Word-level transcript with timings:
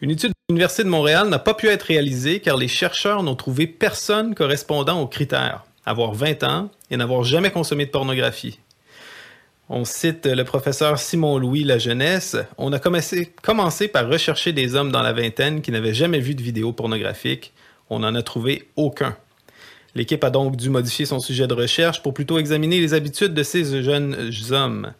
Une 0.00 0.10
étude 0.10 0.30
de 0.30 0.34
l'Université 0.50 0.84
de 0.84 0.88
Montréal 0.88 1.28
n'a 1.28 1.38
pas 1.38 1.54
pu 1.54 1.68
être 1.68 1.84
réalisée 1.84 2.40
car 2.40 2.56
les 2.56 2.68
chercheurs 2.68 3.22
n'ont 3.22 3.36
trouvé 3.36 3.66
personne 3.66 4.34
correspondant 4.34 5.00
aux 5.00 5.06
critères 5.06 5.64
avoir 5.86 6.12
20 6.12 6.42
ans 6.42 6.70
et 6.90 6.96
n'avoir 6.96 7.22
jamais 7.22 7.50
consommé 7.50 7.86
de 7.86 7.90
pornographie. 7.90 8.58
On 9.68 9.84
cite 9.84 10.26
le 10.26 10.44
professeur 10.44 10.98
Simon-Louis 10.98 11.64
La 11.64 11.78
Jeunesse. 11.78 12.36
On 12.58 12.72
a 12.72 12.78
commencé, 12.78 13.88
par 13.88 14.08
rechercher 14.08 14.52
des 14.52 14.74
hommes 14.74 14.92
dans 14.92 15.02
la 15.02 15.12
vingtaine 15.12 15.62
qui 15.62 15.72
n'avaient 15.72 15.94
jamais 15.94 16.20
vu 16.20 16.34
de 16.34 16.42
vidéos 16.42 16.72
pornographiques. 16.72 17.52
On 17.88 18.00
n'en 18.00 18.14
a 18.14 18.22
trouvé 18.22 18.68
aucun. 18.76 19.16
L'équipe 19.94 20.22
a 20.22 20.30
donc 20.30 20.56
dû 20.56 20.68
modifier 20.70 21.06
son 21.06 21.20
sujet 21.20 21.46
de 21.46 21.54
recherche 21.54 22.02
pour 22.02 22.14
plutôt 22.14 22.38
examiner 22.38 22.80
les 22.80 22.94
habitudes 22.94 23.34
de 23.34 23.42
ces 23.42 23.82
jeunes 23.82 24.30
hommes. 24.50 24.92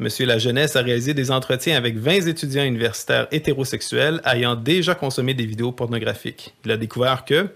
Monsieur 0.00 0.26
La 0.26 0.38
Jeunesse 0.38 0.74
a 0.74 0.80
réalisé 0.82 1.14
des 1.14 1.30
entretiens 1.30 1.76
avec 1.76 1.96
20 1.96 2.26
étudiants 2.26 2.64
universitaires 2.64 3.28
hétérosexuels 3.30 4.20
ayant 4.24 4.56
déjà 4.56 4.96
consommé 4.96 5.34
des 5.34 5.46
vidéos 5.46 5.70
pornographiques. 5.70 6.52
Il 6.64 6.72
a 6.72 6.76
découvert 6.76 7.24
que, 7.24 7.46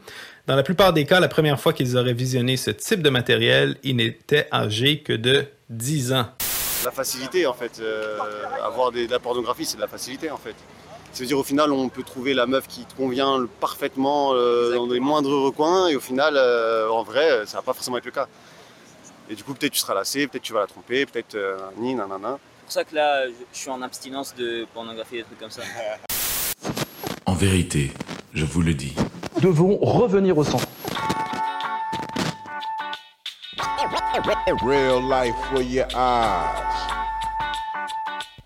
dans 0.47 0.55
la 0.55 0.63
plupart 0.63 0.93
des 0.93 1.05
cas, 1.05 1.19
la 1.19 1.27
première 1.27 1.59
fois 1.59 1.73
qu'ils 1.73 1.97
auraient 1.97 2.13
visionné 2.13 2.57
ce 2.57 2.71
type 2.71 3.03
de 3.03 3.11
matériel, 3.11 3.77
ils 3.83 3.97
n'étaient 3.97 4.47
âgés 4.53 5.01
que 5.01 5.13
de 5.13 5.47
10 5.71 6.13
ans. 6.13 6.27
La 6.85 6.93
facilité, 6.93 7.45
en 7.45 7.55
fait. 7.55 7.81
Euh, 7.81 8.19
avoir 8.63 8.93
de 8.93 9.11
la 9.11 9.19
pornographie, 9.19 9.65
c'est 9.65 9.77
de 9.77 9.83
la 9.83 9.89
facilité, 9.89 10.31
en 10.31 10.39
fait. 10.39 10.55
C'est-à-dire, 11.13 11.39
au 11.41 11.43
final, 11.43 11.73
on 11.73 11.89
peut 11.89 12.05
trouver 12.05 12.35
la 12.35 12.47
meuf 12.47 12.69
qui 12.69 12.85
te 12.85 12.95
convient 12.95 13.49
parfaitement 13.59 14.31
euh, 14.35 14.77
dans 14.77 14.87
les 14.87 15.01
moindres 15.01 15.43
recoins, 15.43 15.89
et 15.89 15.97
au 15.97 16.01
final, 16.01 16.35
euh, 16.37 16.89
en 16.89 17.03
vrai, 17.03 17.47
ça 17.47 17.57
va 17.57 17.63
pas 17.63 17.73
forcément 17.73 17.99
être 17.99 18.05
le 18.05 18.13
cas. 18.13 18.29
Et 19.31 19.35
du 19.35 19.45
coup, 19.45 19.53
peut-être 19.53 19.73
tu 19.73 19.79
seras 19.79 19.95
lassé, 19.95 20.27
peut-être 20.27 20.43
tu 20.43 20.55
vas 20.55 20.61
la 20.61 20.67
tromper, 20.67 21.05
peut-être 21.05 21.37
ni, 21.77 21.95
nanana. 21.95 22.39
C'est 22.39 22.65
pour 22.65 22.73
ça 22.73 22.85
que 22.85 22.95
là, 22.95 23.27
je 23.53 23.59
suis 23.59 23.71
en 23.71 23.83
abstinence 23.83 24.35
de 24.35 24.67
pornographie 24.73 25.17
et 25.17 25.19
des 25.19 25.25
trucs 25.25 25.39
comme 25.39 25.51
ça. 25.51 25.63
En 27.27 27.35
vérité, 27.35 27.93
je 28.33 28.45
vous 28.45 28.63
le 28.63 28.73
dis, 28.73 28.95
devons 29.43 29.77
revenir 29.77 30.37
au 30.39 30.45
centre. 30.45 30.67
Real 34.65 35.03
life 35.03 35.35
for 35.51 35.63
your 35.63 35.87
eyes. 35.95 36.89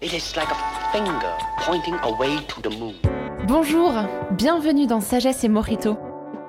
It 0.01 0.13
is 0.13 0.35
like 0.37 0.49
a 0.51 0.93
finger 0.93 1.33
pointing 1.65 1.95
away 2.03 2.39
to 2.49 2.61
the 2.61 2.77
moon. 2.77 2.95
Bonjour, 3.47 3.93
bienvenue 4.33 4.87
dans 4.87 5.01
Sagesse 5.01 5.45
et 5.45 5.49
Morito, 5.49 5.97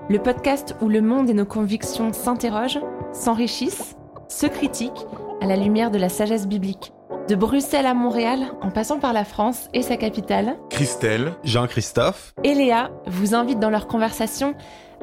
le 0.09 0.17
podcast 0.17 0.76
où 0.81 0.89
le 0.89 1.02
monde 1.02 1.30
et 1.30 1.34
nos 1.34 1.45
convictions 1.45 2.11
s'interrogent, 2.14 2.81
s'enrichissent, 3.14 3.95
se 4.34 4.48
critiquent 4.48 5.06
à 5.42 5.45
la 5.45 5.56
lumière 5.56 5.92
de 5.92 6.00
la 6.00 6.09
sagesse 6.09 6.48
biblique. 6.48 6.92
De 7.28 7.36
Bruxelles 7.36 7.86
à 7.86 7.94
Montréal, 7.94 8.39
en 8.62 8.72
passant 8.72 9.00
par 9.00 9.14
la 9.14 9.23
France 9.23 9.70
et 9.73 9.84
sa 9.84 9.95
capitale, 9.95 10.58
Christelle, 10.72 11.34
Jean-Christophe 11.44 12.34
et 12.44 12.56
Léa 12.56 12.89
vous 13.06 13.36
invitent 13.36 13.59
dans 13.59 13.70
leur 13.70 13.88
conversation 13.88 14.56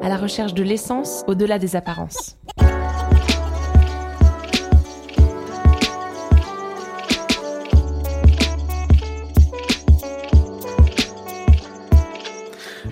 à 0.03 0.08
la 0.08 0.17
recherche 0.17 0.53
de 0.53 0.64
l'essence 0.64 1.25
au-delà 1.28 1.58
des 1.58 1.77
apparences. 1.77 2.39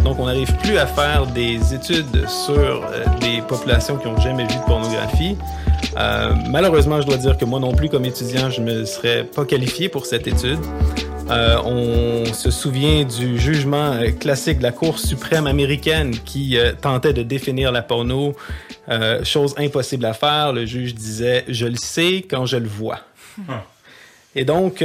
Donc, 0.04 0.20
on 0.20 0.26
n'arrive 0.26 0.56
plus 0.58 0.78
à 0.78 0.86
faire 0.86 1.26
des 1.26 1.74
études 1.74 2.26
sur 2.28 2.54
euh, 2.54 3.04
des 3.20 3.42
populations 3.42 3.98
qui 3.98 4.06
n'ont 4.08 4.18
jamais 4.20 4.44
vu 4.44 4.56
de 4.56 4.64
pornographie. 4.64 5.36
Euh, 5.98 6.34
malheureusement, 6.48 7.00
je 7.00 7.06
dois 7.06 7.16
dire 7.16 7.36
que 7.36 7.44
moi 7.44 7.60
non 7.60 7.74
plus, 7.74 7.88
comme 7.88 8.04
étudiant, 8.04 8.50
je 8.50 8.60
ne 8.60 8.72
me 8.72 8.84
serais 8.84 9.24
pas 9.24 9.44
qualifié 9.44 9.88
pour 9.88 10.06
cette 10.06 10.26
étude. 10.26 10.60
Euh, 11.30 11.58
on 11.62 12.32
se 12.32 12.50
souvient 12.50 13.04
du 13.04 13.38
jugement 13.38 13.92
euh, 13.92 14.10
classique 14.12 14.58
de 14.58 14.62
la 14.62 14.72
Cour 14.72 14.98
suprême 14.98 15.46
américaine 15.46 16.12
qui 16.24 16.56
euh, 16.56 16.72
tentait 16.72 17.12
de 17.12 17.22
définir 17.22 17.70
la 17.70 17.82
porno, 17.82 18.34
chose 19.24 19.54
impossible 19.58 20.06
à 20.06 20.14
faire. 20.14 20.54
Le 20.54 20.64
juge 20.64 20.94
disait 20.94 21.44
Je 21.48 21.66
le 21.66 21.76
sais 21.76 22.24
quand 22.28 22.46
je 22.46 22.56
le 22.56 22.68
vois. 22.68 23.00
Et 24.34 24.46
donc, 24.46 24.82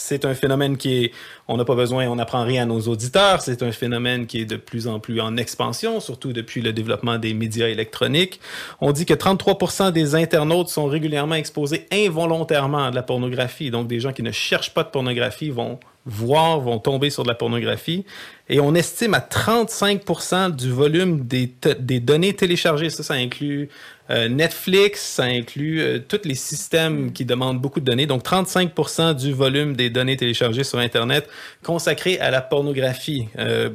c'est 0.00 0.24
un 0.24 0.34
phénomène 0.34 0.76
qui 0.76 1.04
est, 1.04 1.12
on 1.46 1.56
n'a 1.56 1.64
pas 1.64 1.74
besoin, 1.74 2.06
on 2.08 2.16
n'apprend 2.16 2.44
rien 2.44 2.62
à 2.62 2.66
nos 2.66 2.80
auditeurs. 2.80 3.42
C'est 3.42 3.62
un 3.62 3.72
phénomène 3.72 4.26
qui 4.26 4.40
est 4.40 4.44
de 4.46 4.56
plus 4.56 4.88
en 4.88 4.98
plus 4.98 5.20
en 5.20 5.36
expansion, 5.36 6.00
surtout 6.00 6.32
depuis 6.32 6.62
le 6.62 6.72
développement 6.72 7.18
des 7.18 7.34
médias 7.34 7.68
électroniques. 7.68 8.40
On 8.80 8.92
dit 8.92 9.06
que 9.06 9.14
33% 9.14 9.92
des 9.92 10.14
internautes 10.14 10.68
sont 10.68 10.86
régulièrement 10.86 11.34
exposés 11.34 11.86
involontairement 11.92 12.86
à 12.86 12.90
de 12.90 12.96
la 12.96 13.02
pornographie. 13.02 13.70
Donc, 13.70 13.88
des 13.88 14.00
gens 14.00 14.12
qui 14.12 14.22
ne 14.22 14.32
cherchent 14.32 14.74
pas 14.74 14.82
de 14.82 14.88
pornographie 14.88 15.50
vont 15.50 15.78
voir, 16.06 16.60
vont 16.60 16.78
tomber 16.78 17.10
sur 17.10 17.22
de 17.22 17.28
la 17.28 17.34
pornographie. 17.34 18.04
Et 18.48 18.58
on 18.58 18.74
estime 18.74 19.14
à 19.14 19.20
35% 19.20 20.56
du 20.56 20.70
volume 20.70 21.26
des, 21.26 21.52
des 21.78 22.00
données 22.00 22.34
téléchargées. 22.34 22.90
Ça, 22.90 23.02
ça 23.02 23.14
inclut 23.14 23.68
euh, 24.10 24.28
Netflix, 24.28 25.00
ça 25.02 25.24
inclut 25.24 25.80
euh, 25.80 25.98
tous 26.00 26.22
les 26.24 26.34
systèmes 26.34 27.12
qui 27.12 27.24
demandent 27.24 27.60
beaucoup 27.60 27.78
de 27.80 27.84
données. 27.84 28.06
Donc, 28.06 28.24
35% 28.24 29.14
du 29.14 29.32
volume 29.32 29.76
des 29.76 29.88
données 29.88 30.16
téléchargées 30.16 30.64
sur 30.64 30.78
Internet 30.78 31.28
consacré 31.62 32.18
à 32.18 32.30
la 32.30 32.40
pornographie. 32.40 33.28
Euh, 33.38 33.70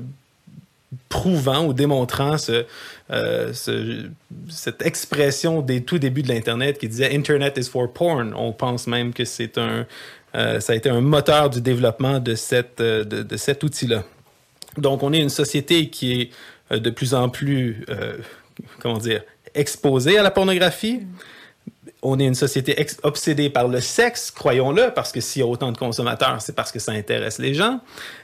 prouvant 1.10 1.66
ou 1.66 1.74
démontrant 1.74 2.38
ce, 2.38 2.66
ce- 3.10 4.06
cette 4.50 4.82
expression 4.82 5.62
des 5.62 5.84
tout 5.84 5.98
débuts 5.98 6.22
de 6.22 6.30
l'Internet 6.30 6.78
qui 6.78 6.88
disait 6.88 7.14
Internet 7.14 7.58
is 7.58 7.70
for 7.70 7.92
porn. 7.92 8.34
On 8.36 8.54
pense 8.54 8.88
même 8.88 9.14
que 9.14 9.26
c'est 9.26 9.58
un, 9.58 9.86
ça 10.34 10.72
a 10.72 10.76
été 10.76 10.90
un 10.90 11.02
moteur 11.02 11.50
du 11.50 11.60
développement 11.60 12.20
de, 12.20 12.36
cet 12.36 12.82
outil-là. 13.64 14.04
Donc, 14.78 15.04
on 15.04 15.12
est 15.12 15.20
une 15.20 15.30
société 15.30 15.90
qui 15.90 16.30
est 16.72 16.78
de 16.78 16.90
plus 16.90 17.14
en 17.14 17.28
plus, 17.28 17.86
comment 18.80 18.98
dire, 18.98 19.22
exposée 19.56 20.18
à 20.18 20.24
la 20.24 20.32
pornographie. 20.32 21.02
On 22.02 22.20
est 22.20 22.26
une 22.26 22.36
société 22.36 22.86
obsédée 23.02 23.50
par 23.50 23.68
le 23.68 23.82
sexe, 23.82 24.30
croyons-le, 24.30 24.92
parce 24.94 25.12
que 25.12 25.22
s'il 25.22 25.40
y 25.40 25.44
a 25.44 25.48
autant 25.48 25.72
de 25.72 25.78
consommateurs, 25.78 26.40
c'est 26.40 26.56
parce 26.56 26.72
que 26.72 26.78
ça 26.78 26.92
intéresse 26.92 27.40
les 27.40 27.56
gens. 27.56 27.80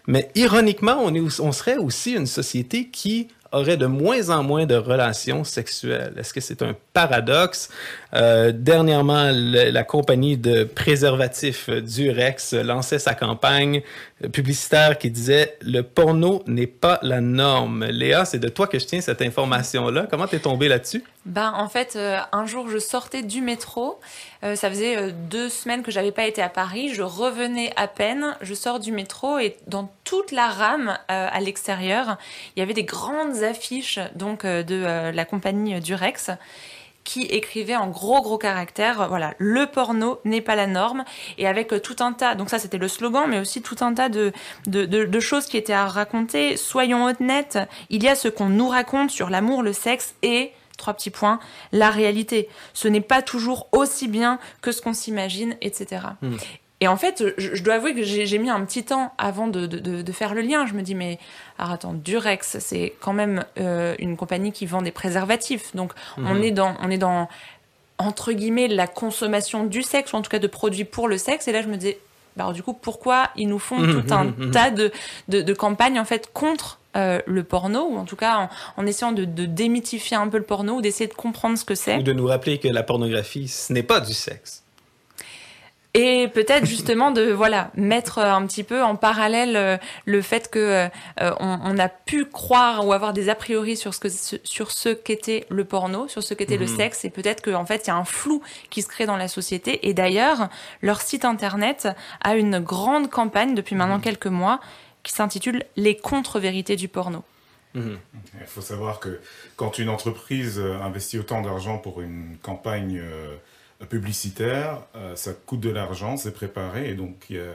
Mais 0.05 0.29
ironiquement, 0.35 0.97
on, 0.99 1.13
est, 1.15 1.39
on 1.39 1.51
serait 1.51 1.77
aussi 1.77 2.13
une 2.13 2.27
société 2.27 2.89
qui 2.89 3.29
aurait 3.51 3.77
de 3.77 3.85
moins 3.85 4.29
en 4.29 4.43
moins 4.43 4.65
de 4.65 4.75
relations 4.75 5.43
sexuelles. 5.43 6.13
Est-ce 6.17 6.33
que 6.33 6.41
c'est 6.41 6.61
un 6.61 6.75
paradoxe? 6.93 7.69
Euh, 8.13 8.51
dernièrement, 8.53 9.31
la 9.31 9.83
compagnie 9.83 10.37
de 10.37 10.63
préservatifs 10.63 11.69
Durex 11.69 12.53
lançait 12.53 12.99
sa 12.99 13.13
campagne 13.13 13.81
publicitaire 14.33 14.97
qui 14.97 15.09
disait 15.09 15.57
«Le 15.61 15.81
porno 15.81 16.43
n'est 16.45 16.67
pas 16.67 16.99
la 17.01 17.21
norme». 17.21 17.85
Léa, 17.89 18.25
c'est 18.25 18.39
de 18.39 18.49
toi 18.49 18.67
que 18.67 18.79
je 18.79 18.85
tiens 18.85 19.01
cette 19.01 19.21
information-là. 19.21 20.07
Comment 20.09 20.27
t'es 20.27 20.39
tombée 20.39 20.67
là-dessus? 20.67 21.03
Ben, 21.25 21.53
en 21.55 21.69
fait, 21.69 21.95
euh, 21.95 22.17
un 22.31 22.45
jour, 22.45 22.67
je 22.69 22.79
sortais 22.79 23.21
du 23.21 23.41
métro. 23.41 23.99
Euh, 24.43 24.55
ça 24.55 24.69
faisait 24.69 25.11
deux 25.11 25.49
semaines 25.49 25.83
que 25.83 25.91
j'avais 25.91 26.11
pas 26.11 26.25
été 26.25 26.41
à 26.41 26.49
Paris. 26.49 26.93
Je 26.93 27.03
revenais 27.03 27.71
à 27.75 27.87
peine. 27.87 28.35
Je 28.41 28.53
sors 28.53 28.79
du 28.79 28.91
métro 28.91 29.39
et 29.39 29.55
dans 29.67 29.91
toute 30.03 30.31
la 30.31 30.47
rame 30.47 30.97
à 31.07 31.39
l'extérieur, 31.39 32.17
il 32.55 32.59
y 32.59 32.63
avait 32.63 32.73
des 32.73 32.83
grandes 32.83 33.43
affiches 33.43 33.99
donc 34.15 34.45
de 34.45 35.11
la 35.11 35.25
compagnie 35.25 35.79
Durex 35.79 36.31
qui 37.03 37.23
écrivait 37.23 37.75
en 37.75 37.87
gros 37.87 38.21
gros 38.21 38.37
caractères, 38.37 39.01
euh, 39.01 39.07
voilà, 39.07 39.33
le 39.37 39.65
porno 39.65 40.19
n'est 40.25 40.41
pas 40.41 40.55
la 40.55 40.67
norme, 40.67 41.03
et 41.37 41.47
avec 41.47 41.73
euh, 41.73 41.79
tout 41.79 41.95
un 41.99 42.13
tas, 42.13 42.35
donc 42.35 42.49
ça 42.49 42.59
c'était 42.59 42.77
le 42.77 42.87
slogan, 42.87 43.25
mais 43.29 43.39
aussi 43.39 43.61
tout 43.61 43.77
un 43.81 43.93
tas 43.93 44.09
de, 44.09 44.31
de, 44.67 45.19
choses 45.19 45.45
qui 45.45 45.57
étaient 45.57 45.73
à 45.73 45.87
raconter. 45.87 46.57
Soyons 46.57 47.05
honnêtes, 47.05 47.59
il 47.89 48.03
y 48.03 48.07
a 48.07 48.15
ce 48.15 48.27
qu'on 48.27 48.49
nous 48.49 48.67
raconte 48.67 49.11
sur 49.11 49.29
l'amour, 49.29 49.63
le 49.63 49.73
sexe 49.73 50.15
et 50.21 50.51
trois 50.77 50.93
petits 50.93 51.11
points, 51.11 51.39
la 51.71 51.89
réalité. 51.89 52.49
Ce 52.73 52.87
n'est 52.87 53.01
pas 53.01 53.21
toujours 53.21 53.67
aussi 53.71 54.07
bien 54.07 54.39
que 54.61 54.71
ce 54.71 54.81
qu'on 54.81 54.93
s'imagine, 54.93 55.55
etc. 55.61 56.01
Et 56.81 56.87
en 56.87 56.97
fait, 56.97 57.23
je, 57.37 57.55
je 57.55 57.63
dois 57.63 57.75
avouer 57.75 57.93
que 57.93 58.03
j'ai 58.03 58.37
mis 58.39 58.49
un 58.49 58.65
petit 58.65 58.83
temps 58.83 59.13
avant 59.19 59.47
de, 59.47 59.67
de, 59.67 59.77
de, 59.77 60.01
de 60.01 60.11
faire 60.11 60.33
le 60.33 60.41
lien. 60.41 60.65
Je 60.65 60.73
me 60.73 60.81
dis, 60.81 60.95
mais 60.95 61.19
alors 61.59 61.71
attends, 61.71 61.93
Durex, 61.93 62.57
c'est 62.59 62.93
quand 62.99 63.13
même 63.13 63.45
euh, 63.59 63.95
une 63.99 64.17
compagnie 64.17 64.51
qui 64.51 64.65
vend 64.65 64.81
des 64.81 64.91
préservatifs. 64.91 65.75
Donc 65.75 65.93
on 66.17 66.41
est 66.41 66.51
dans, 66.51 66.75
on 66.81 66.89
est 66.89 66.97
dans 66.97 67.29
entre 67.99 68.31
guillemets 68.33 68.67
la 68.67 68.87
consommation 68.87 69.63
du 69.63 69.83
sexe 69.83 70.13
ou 70.13 70.15
en 70.15 70.23
tout 70.23 70.31
cas 70.31 70.39
de 70.39 70.47
produits 70.47 70.85
pour 70.85 71.07
le 71.07 71.19
sexe. 71.19 71.47
Et 71.47 71.51
là, 71.51 71.61
je 71.61 71.67
me 71.67 71.77
disais, 71.77 71.99
bah, 72.35 72.43
alors, 72.45 72.53
du 72.53 72.63
coup, 72.63 72.73
pourquoi 72.73 73.29
ils 73.35 73.47
nous 73.47 73.59
font 73.59 73.77
Mhm, 73.77 74.03
tout 74.03 74.13
un 74.13 74.23
mhm, 74.23 74.33
mhm. 74.37 74.51
tas 74.51 74.71
de, 74.71 74.91
de, 75.27 75.41
de 75.41 75.53
campagnes 75.53 75.99
en 75.99 76.05
fait 76.05 76.31
contre 76.33 76.79
euh, 76.97 77.21
le 77.25 77.43
porno 77.43 77.83
ou 77.89 77.97
en 77.97 78.05
tout 78.05 78.15
cas 78.15 78.37
en, 78.37 78.49
en 78.81 78.85
essayant 78.85 79.11
de, 79.11 79.23
de 79.25 79.45
démythifier 79.45 80.17
un 80.17 80.27
peu 80.27 80.37
le 80.37 80.43
porno 80.43 80.73
ou 80.75 80.81
d'essayer 80.81 81.07
de 81.07 81.13
comprendre 81.13 81.57
ce 81.57 81.65
que 81.65 81.75
c'est. 81.75 81.97
Ou 81.97 82.03
de 82.03 82.13
nous 82.13 82.25
rappeler 82.25 82.57
que 82.57 82.67
la 82.67 82.83
pornographie, 82.83 83.47
ce 83.47 83.71
n'est 83.71 83.83
pas 83.83 83.99
du 83.99 84.13
sexe. 84.13 84.63
Et 85.93 86.29
peut-être 86.33 86.65
justement 86.65 87.11
de 87.11 87.31
voilà 87.33 87.69
mettre 87.75 88.19
euh, 88.19 88.31
un 88.31 88.45
petit 88.47 88.63
peu 88.63 88.81
en 88.81 88.95
parallèle 88.95 89.57
euh, 89.57 89.77
le 90.05 90.21
fait 90.21 90.49
que 90.49 90.87
euh, 91.19 91.31
on, 91.41 91.59
on 91.65 91.77
a 91.77 91.89
pu 91.89 92.23
croire 92.25 92.87
ou 92.87 92.93
avoir 92.93 93.11
des 93.11 93.27
a 93.27 93.35
priori 93.35 93.75
sur 93.75 93.93
ce 93.93 93.99
que 93.99 94.07
sur 94.43 94.71
ce 94.71 94.89
qu'était 94.89 95.45
le 95.49 95.65
porno, 95.65 96.07
sur 96.07 96.23
ce 96.23 96.33
qu'était 96.33 96.55
le 96.55 96.65
Mhm. 96.65 96.77
sexe, 96.77 97.03
et 97.03 97.09
peut-être 97.09 97.41
qu'en 97.43 97.65
fait 97.65 97.83
il 97.85 97.87
y 97.87 97.91
a 97.91 97.97
un 97.97 98.05
flou 98.05 98.41
qui 98.69 98.81
se 98.81 98.87
crée 98.87 99.05
dans 99.05 99.17
la 99.17 99.27
société. 99.27 99.89
Et 99.89 99.93
d'ailleurs, 99.93 100.47
leur 100.81 101.01
site 101.01 101.25
internet 101.25 101.89
a 102.23 102.35
une 102.35 102.59
grande 102.59 103.09
campagne 103.09 103.53
depuis 103.53 103.75
maintenant 103.75 103.99
quelques 103.99 104.27
mois 104.27 104.61
qui 105.03 105.11
s'intitule 105.11 105.65
Les 105.75 105.97
contre-vérités 105.97 106.77
du 106.77 106.87
porno. 106.87 107.23
Il 107.75 107.97
faut 108.47 108.61
savoir 108.61 108.99
que 108.99 109.19
quand 109.55 109.77
une 109.79 109.89
entreprise 109.89 110.59
investit 110.59 111.17
autant 111.19 111.41
d'argent 111.41 111.77
pour 111.77 112.01
une 112.01 112.37
campagne 112.41 112.99
euh, 113.01 113.35
publicitaire, 113.85 114.83
euh, 114.95 115.15
ça 115.15 115.33
coûte 115.33 115.59
de 115.59 115.69
l'argent, 115.69 116.17
c'est 116.17 116.33
préparé, 116.33 116.89
et 116.89 116.93
donc 116.93 117.27
euh, 117.31 117.53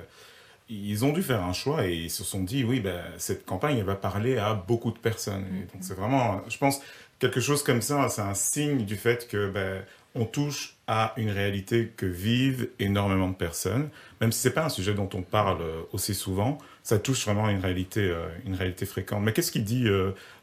ils 0.69 1.05
ont 1.05 1.13
dû 1.13 1.23
faire 1.23 1.43
un 1.43 1.53
choix 1.53 1.87
et 1.87 1.95
ils 1.95 2.11
se 2.11 2.25
sont 2.25 2.43
dit 2.43 2.65
oui, 2.65 2.81
ben, 2.81 3.01
cette 3.19 3.47
campagne 3.47 3.79
elle 3.79 3.85
va 3.85 3.95
parler 3.95 4.37
à 4.39 4.55
beaucoup 4.55 4.91
de 4.91 4.99
personnes. 4.99 5.45
Et 5.57 5.73
donc 5.73 5.83
c'est 5.83 5.95
vraiment, 5.95 6.43
je 6.49 6.59
pense, 6.59 6.81
quelque 7.19 7.41
chose 7.41 7.63
comme 7.63 7.83
ça, 7.83 8.09
c'est 8.09 8.23
un 8.23 8.35
signe 8.35 8.85
du 8.85 8.97
fait 8.97 9.29
que 9.29 9.49
ben, 9.51 9.83
on 10.15 10.25
touche 10.25 10.77
à 10.87 11.13
une 11.17 11.31
réalité 11.31 11.93
que 11.97 12.07
vivent 12.07 12.71
énormément 12.79 13.29
de 13.29 13.35
personnes, 13.35 13.91
même 14.21 14.33
si 14.33 14.41
c'est 14.41 14.55
pas 14.55 14.65
un 14.65 14.69
sujet 14.71 14.95
dont 14.95 15.11
on 15.15 15.23
parle 15.23 15.61
euh, 15.63 15.83
aussi 15.93 16.15
souvent, 16.15 16.59
ça 16.83 16.99
touche 16.99 17.25
vraiment 17.25 17.47
à 17.47 17.53
une 17.53 17.61
réalité, 17.61 18.15
une 18.45 18.55
réalité 18.55 18.87
fréquente. 18.87 19.21
Mais 19.23 19.33
qu'est-ce 19.33 19.51
qu'il 19.51 19.65
dit 19.65 19.89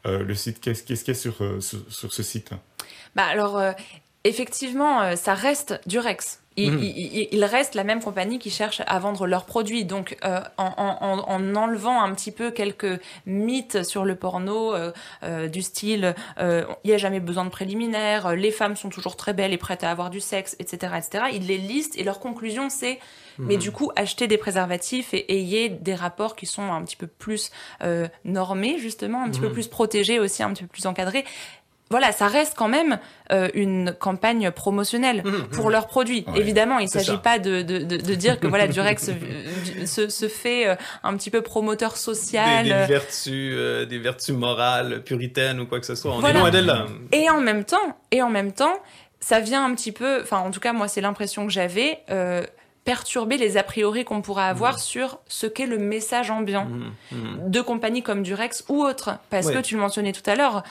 le 0.04 0.34
site? 0.34 0.60
Qu'est-ce 0.60 0.82
qu'il 0.82 0.94
y 0.94 1.10
a 1.10 1.14
sur, 1.14 1.36
sur, 1.62 1.78
sur 1.88 2.12
ce 2.12 2.22
site 2.22 2.50
Bah 3.16 3.24
alors, 3.24 3.58
effectivement, 4.24 5.02
euh, 5.02 5.16
ça 5.16 5.34
reste 5.34 5.80
Durex. 5.86 6.40
Il, 6.56 6.70
Mhm. 6.70 6.78
il- 6.84 7.28
il- 7.32 7.44
reste 7.44 7.74
la 7.74 7.82
même 7.82 8.00
compagnie 8.00 8.38
qui 8.38 8.48
cherche 8.48 8.80
à 8.86 8.98
vendre 9.00 9.26
leurs 9.26 9.44
produits. 9.44 9.84
Donc, 9.84 10.16
euh, 10.24 10.40
en, 10.56 10.66
en- 10.76 10.98
en- 11.04 11.28
en 11.28 11.54
enlevant 11.56 12.00
un 12.00 12.14
petit 12.14 12.30
peu 12.30 12.52
quelques 12.52 13.00
mythes 13.26 13.82
sur 13.82 14.04
le 14.04 14.14
porno, 14.14 14.72
euh, 14.72 14.92
euh, 15.24 15.48
du 15.48 15.62
style 15.62 16.14
euh, 16.38 16.64
il 16.84 16.88
n'y 16.90 16.94
a 16.94 16.98
jamais 16.98 17.18
besoin 17.18 17.44
de 17.44 17.50
préliminaires, 17.50 18.26
euh, 18.28 18.34
les 18.36 18.52
femmes 18.52 18.76
sont 18.76 18.88
toujours 18.88 19.16
très 19.16 19.32
belles 19.32 19.52
et 19.52 19.58
prêtes 19.58 19.82
à 19.82 19.90
avoir 19.90 20.10
du 20.10 20.20
sexe, 20.20 20.54
etc., 20.60 20.92
etc. 20.96 21.24
Ils 21.32 21.44
les 21.48 21.58
listent 21.58 21.98
et 21.98 22.04
leur 22.04 22.20
conclusion 22.20 22.70
c'est 22.70 23.00
mais 23.40 23.56
du 23.56 23.72
coup, 23.72 23.90
achetez 23.96 24.28
des 24.28 24.38
préservatifs 24.38 25.12
et 25.12 25.34
ayez 25.36 25.68
des 25.68 25.96
rapports 25.96 26.36
qui 26.36 26.46
sont 26.46 26.70
un 26.72 26.80
petit 26.84 26.94
peu 26.94 27.08
plus 27.08 27.50
euh, 27.82 28.06
normés, 28.24 28.78
justement, 28.78 29.24
un 29.24 29.28
petit 29.28 29.40
peu 29.40 29.50
plus 29.50 29.66
protégés 29.66 30.20
aussi, 30.20 30.44
un 30.44 30.52
petit 30.52 30.62
peu 30.62 30.68
plus 30.68 30.86
encadrés. 30.86 31.24
Voilà, 31.90 32.12
ça 32.12 32.26
reste 32.28 32.54
quand 32.56 32.66
même 32.68 32.98
euh, 33.30 33.50
une 33.54 33.92
campagne 33.92 34.50
promotionnelle 34.50 35.22
pour 35.52 35.70
leurs 35.70 35.86
produits. 35.86 36.24
Ouais, 36.28 36.40
Évidemment, 36.40 36.78
il 36.78 36.84
ne 36.84 36.88
s'agit 36.90 37.18
pas 37.18 37.38
de, 37.38 37.60
de, 37.62 38.14
dire 38.14 38.40
que 38.40 38.46
voilà, 38.46 38.66
Durex 38.66 39.04
se, 39.04 39.86
se, 39.86 40.08
se 40.08 40.28
fait 40.28 40.66
euh, 40.66 40.74
un 41.02 41.14
petit 41.16 41.30
peu 41.30 41.42
promoteur 41.42 41.92
Des, 41.92 41.98
social. 41.98 42.64
des 42.64 42.72
euh, 42.72 42.86
vertus, 42.86 43.52
euh, 43.54 43.84
des 43.84 43.98
vertus 43.98 44.34
morales, 44.34 45.04
puritaines 45.04 45.60
ou 45.60 45.66
quoi 45.66 45.78
que 45.78 45.86
ce 45.86 45.94
soit. 45.94 46.12
On 46.14 46.20
Voilà. 46.20 46.38
est 46.38 46.42
loin 46.42 46.50
de 46.50 46.58
là. 46.58 46.86
Et 47.12 47.28
en 47.28 47.40
même 47.40 47.64
temps, 47.64 47.98
et 48.10 48.22
en 48.22 48.30
même 48.30 48.52
temps, 48.52 48.74
ça 49.20 49.40
vient 49.40 49.64
un 49.64 49.74
petit 49.74 49.92
peu, 49.92 50.22
enfin 50.22 50.38
en 50.38 50.50
tout 50.50 50.60
cas 50.60 50.72
moi 50.72 50.88
c'est 50.88 51.00
l'impression 51.02 51.46
que 51.46 51.52
j'avais, 51.52 52.00
perturber 52.84 53.38
les 53.38 53.56
a 53.56 53.62
priori 53.62 54.04
qu'on 54.04 54.20
pourrait 54.20 54.44
avoir 54.44 54.78
sur 54.78 55.18
ce 55.26 55.46
qu'est 55.46 55.64
le 55.66 55.78
message 55.78 56.30
ambiant 56.30 56.66
de 57.12 57.60
compagnies 57.62 58.02
comme 58.02 58.22
Durex 58.22 58.64
ou 58.68 58.82
autres. 58.84 59.10
Parce 59.30 59.46
Ouais. 59.46 59.54
que 59.54 59.58
tu 59.60 59.74
le 59.74 59.80
mentionnais 59.80 60.12
tout 60.12 60.28
à 60.28 60.34
l'heure, 60.34 60.62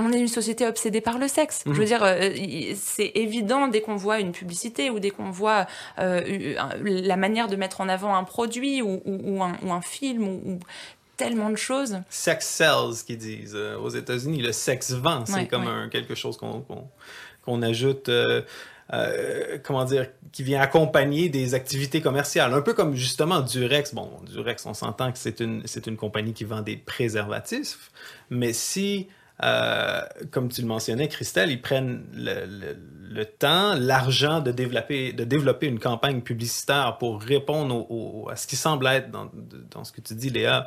on 0.00 0.12
est 0.12 0.20
une 0.20 0.28
société 0.28 0.66
obsédée 0.66 1.00
par 1.00 1.18
le 1.18 1.28
sexe. 1.28 1.64
Mhm. 1.66 1.74
Je 1.74 1.78
veux 1.80 1.84
dire, 1.86 2.02
euh, 2.02 2.30
c'est 2.76 3.12
évident 3.14 3.68
dès 3.68 3.80
qu'on 3.80 3.96
voit 3.96 4.20
une 4.20 4.32
publicité 4.32 4.90
ou 4.90 4.98
dès 5.00 5.10
qu'on 5.10 5.30
voit 5.30 5.66
euh, 5.98 6.54
la 6.82 7.16
manière 7.16 7.48
de 7.48 7.56
mettre 7.56 7.80
en 7.80 7.88
avant 7.88 8.14
un 8.14 8.24
produit 8.24 8.82
ou, 8.82 9.00
ou- 9.04 9.20
ou 9.36 9.42
un, 9.42 9.56
ou 9.62 9.72
un 9.72 9.80
film 9.82 10.26
ou, 10.28 10.58
tellement 11.16 11.50
de 11.50 11.56
choses. 11.56 11.98
Sex 12.08 12.46
sells, 12.46 13.04
qu'ils 13.06 13.18
disent. 13.18 13.52
Euh, 13.54 13.76
aux 13.76 13.90
États-Unis, 13.90 14.40
le 14.40 14.52
sexe 14.52 14.92
vend. 14.92 15.26
C'est 15.26 15.34
Ouais, 15.34 15.46
comme 15.46 15.64
ouais. 15.66 15.70
un, 15.70 15.88
quelque 15.90 16.14
chose 16.14 16.38
qu'on 16.38 17.62
ajoute, 17.62 18.08
euh, 18.08 18.40
euh, 18.94 19.58
comment 19.62 19.84
dire, 19.84 20.06
qui 20.32 20.42
vient 20.42 20.60
accompagner 20.62 21.28
des 21.28 21.52
activités 21.54 22.00
commerciales. 22.00 22.54
Un 22.54 22.62
peu 22.62 22.72
comme 22.72 22.94
justement 22.94 23.40
Durex. 23.40 23.94
Bon, 23.94 24.10
Durex, 24.32 24.64
on 24.64 24.72
s'entend 24.72 25.12
que 25.12 25.18
c'est 25.18 25.40
une, 25.40 25.62
c'est 25.66 25.86
une 25.86 25.96
compagnie 25.98 26.32
qui 26.32 26.44
vend 26.44 26.62
des 26.62 26.76
préservatifs. 26.76 27.90
Mais 28.30 28.54
si, 28.54 29.08
euh, 29.42 30.02
comme 30.30 30.50
tu 30.50 30.60
le 30.60 30.66
mentionnais, 30.66 31.08
Christelle, 31.08 31.50
ils 31.50 31.60
prennent 31.60 32.04
le, 32.14 33.24
temps, 33.24 33.74
l'argent 33.74 34.40
de 34.40 34.52
développer, 34.52 35.12
de 35.12 35.24
développer 35.24 35.66
une 35.66 35.78
campagne 35.78 36.20
publicitaire 36.20 36.98
pour 36.98 37.20
répondre 37.20 37.86
à 38.30 38.36
ce 38.36 38.46
qui 38.46 38.56
semble 38.56 38.86
être, 38.86 39.10
dans, 39.10 39.84
ce 39.84 39.92
que 39.92 40.00
tu 40.00 40.14
dis, 40.14 40.30
Léa, 40.30 40.66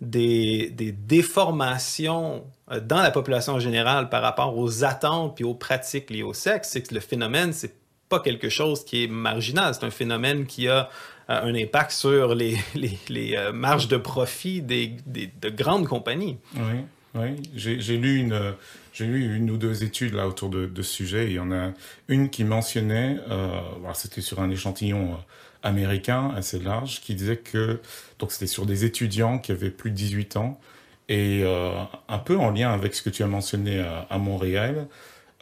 des, 0.00 0.70
déformations 1.06 2.44
euh, 2.70 2.80
dans 2.80 3.02
la 3.02 3.10
population 3.10 3.54
en 3.54 3.60
général 3.60 4.08
par 4.08 4.22
rapport 4.22 4.56
aux 4.56 4.84
attentes 4.84 5.36
puis 5.36 5.44
aux 5.44 5.54
pratiques 5.54 6.10
liées 6.10 6.22
au 6.22 6.34
sexe, 6.34 6.70
c'est 6.70 6.82
que 6.82 6.94
le 6.94 7.00
phénomène, 7.00 7.52
c'est 7.52 7.74
pas 8.08 8.20
quelque 8.20 8.48
chose 8.48 8.84
qui 8.84 9.04
est 9.04 9.08
marginal, 9.08 9.74
c'est 9.74 9.84
un 9.84 9.90
phénomène 9.90 10.46
qui 10.46 10.68
a 10.68 10.88
euh, 11.30 11.42
un 11.42 11.54
impact 11.54 11.92
sur 11.92 12.34
les, 12.34 12.58
marges 13.54 13.88
de 13.88 13.96
profit 13.96 14.60
des- 14.62 14.96
de 15.06 15.48
grandes 15.48 15.86
compagnies. 15.86 16.38
Oui, 16.54 16.84
oui. 17.14 17.42
J'ai 17.54 17.96
lu 17.96 18.18
une, 18.18 18.32
euh, 18.32 18.52
j'ai 18.92 19.06
lu 19.06 19.36
une 19.36 19.50
ou 19.50 19.56
deux 19.56 19.82
études 19.84 20.14
là 20.14 20.26
autour 20.28 20.48
de, 20.48 20.66
de 20.66 20.82
ce 20.82 20.92
sujet. 20.92 21.26
Il 21.26 21.32
y 21.32 21.38
en 21.40 21.52
a 21.52 21.72
une 22.08 22.30
qui 22.30 22.44
mentionnait, 22.44 23.18
euh, 23.30 23.60
c'était 23.94 24.20
sur 24.20 24.40
un 24.40 24.50
échantillon 24.50 25.12
euh, 25.12 25.16
américain 25.62 26.32
assez 26.36 26.58
large, 26.58 27.00
qui 27.00 27.14
disait 27.14 27.36
que 27.36 27.80
donc 28.18 28.32
c'était 28.32 28.46
sur 28.46 28.66
des 28.66 28.84
étudiants 28.84 29.38
qui 29.38 29.52
avaient 29.52 29.70
plus 29.70 29.90
de 29.90 29.96
18 29.96 30.36
ans 30.36 30.60
et 31.08 31.42
euh, 31.42 31.72
un 32.08 32.18
peu 32.18 32.36
en 32.38 32.50
lien 32.50 32.72
avec 32.72 32.94
ce 32.94 33.02
que 33.02 33.10
tu 33.10 33.22
as 33.22 33.26
mentionné 33.26 33.80
à, 33.80 34.06
à 34.08 34.18
Montréal. 34.18 34.86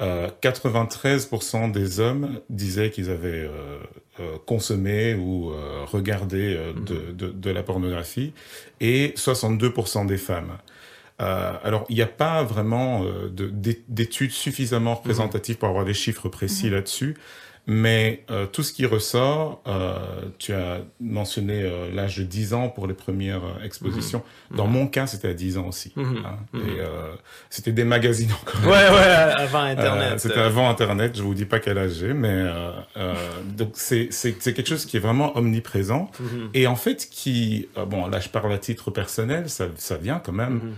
Euh, 0.00 0.30
93% 0.42 1.72
des 1.72 1.98
hommes 1.98 2.40
disaient 2.50 2.90
qu'ils 2.90 3.10
avaient 3.10 3.46
euh, 3.46 3.78
euh, 4.20 4.36
consommé 4.46 5.14
ou 5.14 5.50
euh, 5.50 5.84
regardé 5.86 6.56
de, 6.86 7.10
de, 7.12 7.28
de 7.30 7.50
la 7.50 7.64
pornographie 7.64 8.32
et 8.80 9.12
62% 9.16 10.06
des 10.06 10.16
femmes. 10.16 10.56
Euh, 11.20 11.52
alors, 11.64 11.84
il 11.88 11.96
n'y 11.96 12.02
a 12.02 12.06
pas 12.06 12.42
vraiment 12.44 13.02
euh, 13.02 13.28
de- 13.28 13.48
d'é- 13.48 13.82
d'études 13.88 14.30
suffisamment 14.32 14.94
représentatives 14.94 15.56
pour 15.56 15.68
avoir 15.68 15.84
des 15.84 15.94
chiffres 15.94 16.28
précis 16.28 16.70
là-dessus, 16.70 17.16
mais 17.70 18.24
euh, 18.30 18.46
tout 18.46 18.62
ce 18.62 18.72
qui 18.72 18.86
ressort, 18.86 19.60
euh, 19.66 19.96
tu 20.38 20.54
as 20.54 20.78
mentionné 21.00 21.62
euh, 21.64 21.90
l'âge 21.92 22.16
de 22.16 22.22
10 22.22 22.54
ans 22.54 22.68
pour 22.70 22.86
les 22.86 22.94
premières 22.94 23.44
euh, 23.44 23.64
expositions. 23.64 24.22
Dans 24.54 24.66
mon 24.68 24.86
cas, 24.86 25.06
c'était 25.06 25.28
à 25.28 25.34
10 25.34 25.58
ans 25.58 25.66
aussi. 25.68 25.92
Mhm. 25.96 26.22
hein. 26.24 26.36
Mhm. 26.54 26.60
Et 26.60 26.80
euh, 26.80 27.14
c'était 27.50 27.72
des 27.72 27.84
magazines 27.84 28.30
encore. 28.32 28.62
Ouais, 28.62 28.70
ouais, 28.70 29.12
avant 29.36 29.64
Internet. 29.64 30.20
c'était 30.20 30.38
avant 30.40 30.70
Internet, 30.70 31.16
je 31.16 31.22
vous 31.22 31.34
dis 31.34 31.44
pas 31.44 31.58
quel 31.58 31.76
âge 31.78 31.94
j'ai, 31.98 32.14
mais 32.14 32.28
euh, 32.30 32.70
euh, 32.96 33.14
donc 33.44 33.72
c'est 33.74 34.08
quelque 34.40 34.66
chose 34.68 34.86
qui 34.86 34.96
est 34.96 35.00
vraiment 35.00 35.36
omniprésent 35.36 36.10
Mhm. 36.20 36.50
et 36.54 36.66
en 36.68 36.76
fait 36.76 37.08
qui 37.10 37.68
bon 37.88 38.06
là 38.06 38.18
je 38.20 38.28
parle 38.30 38.52
à 38.52 38.58
titre 38.58 38.90
personnel, 38.90 39.50
ça 39.50 39.66
ça 39.76 39.96
vient 39.98 40.20
quand 40.24 40.32
même 40.32 40.54
Mhm. 40.54 40.74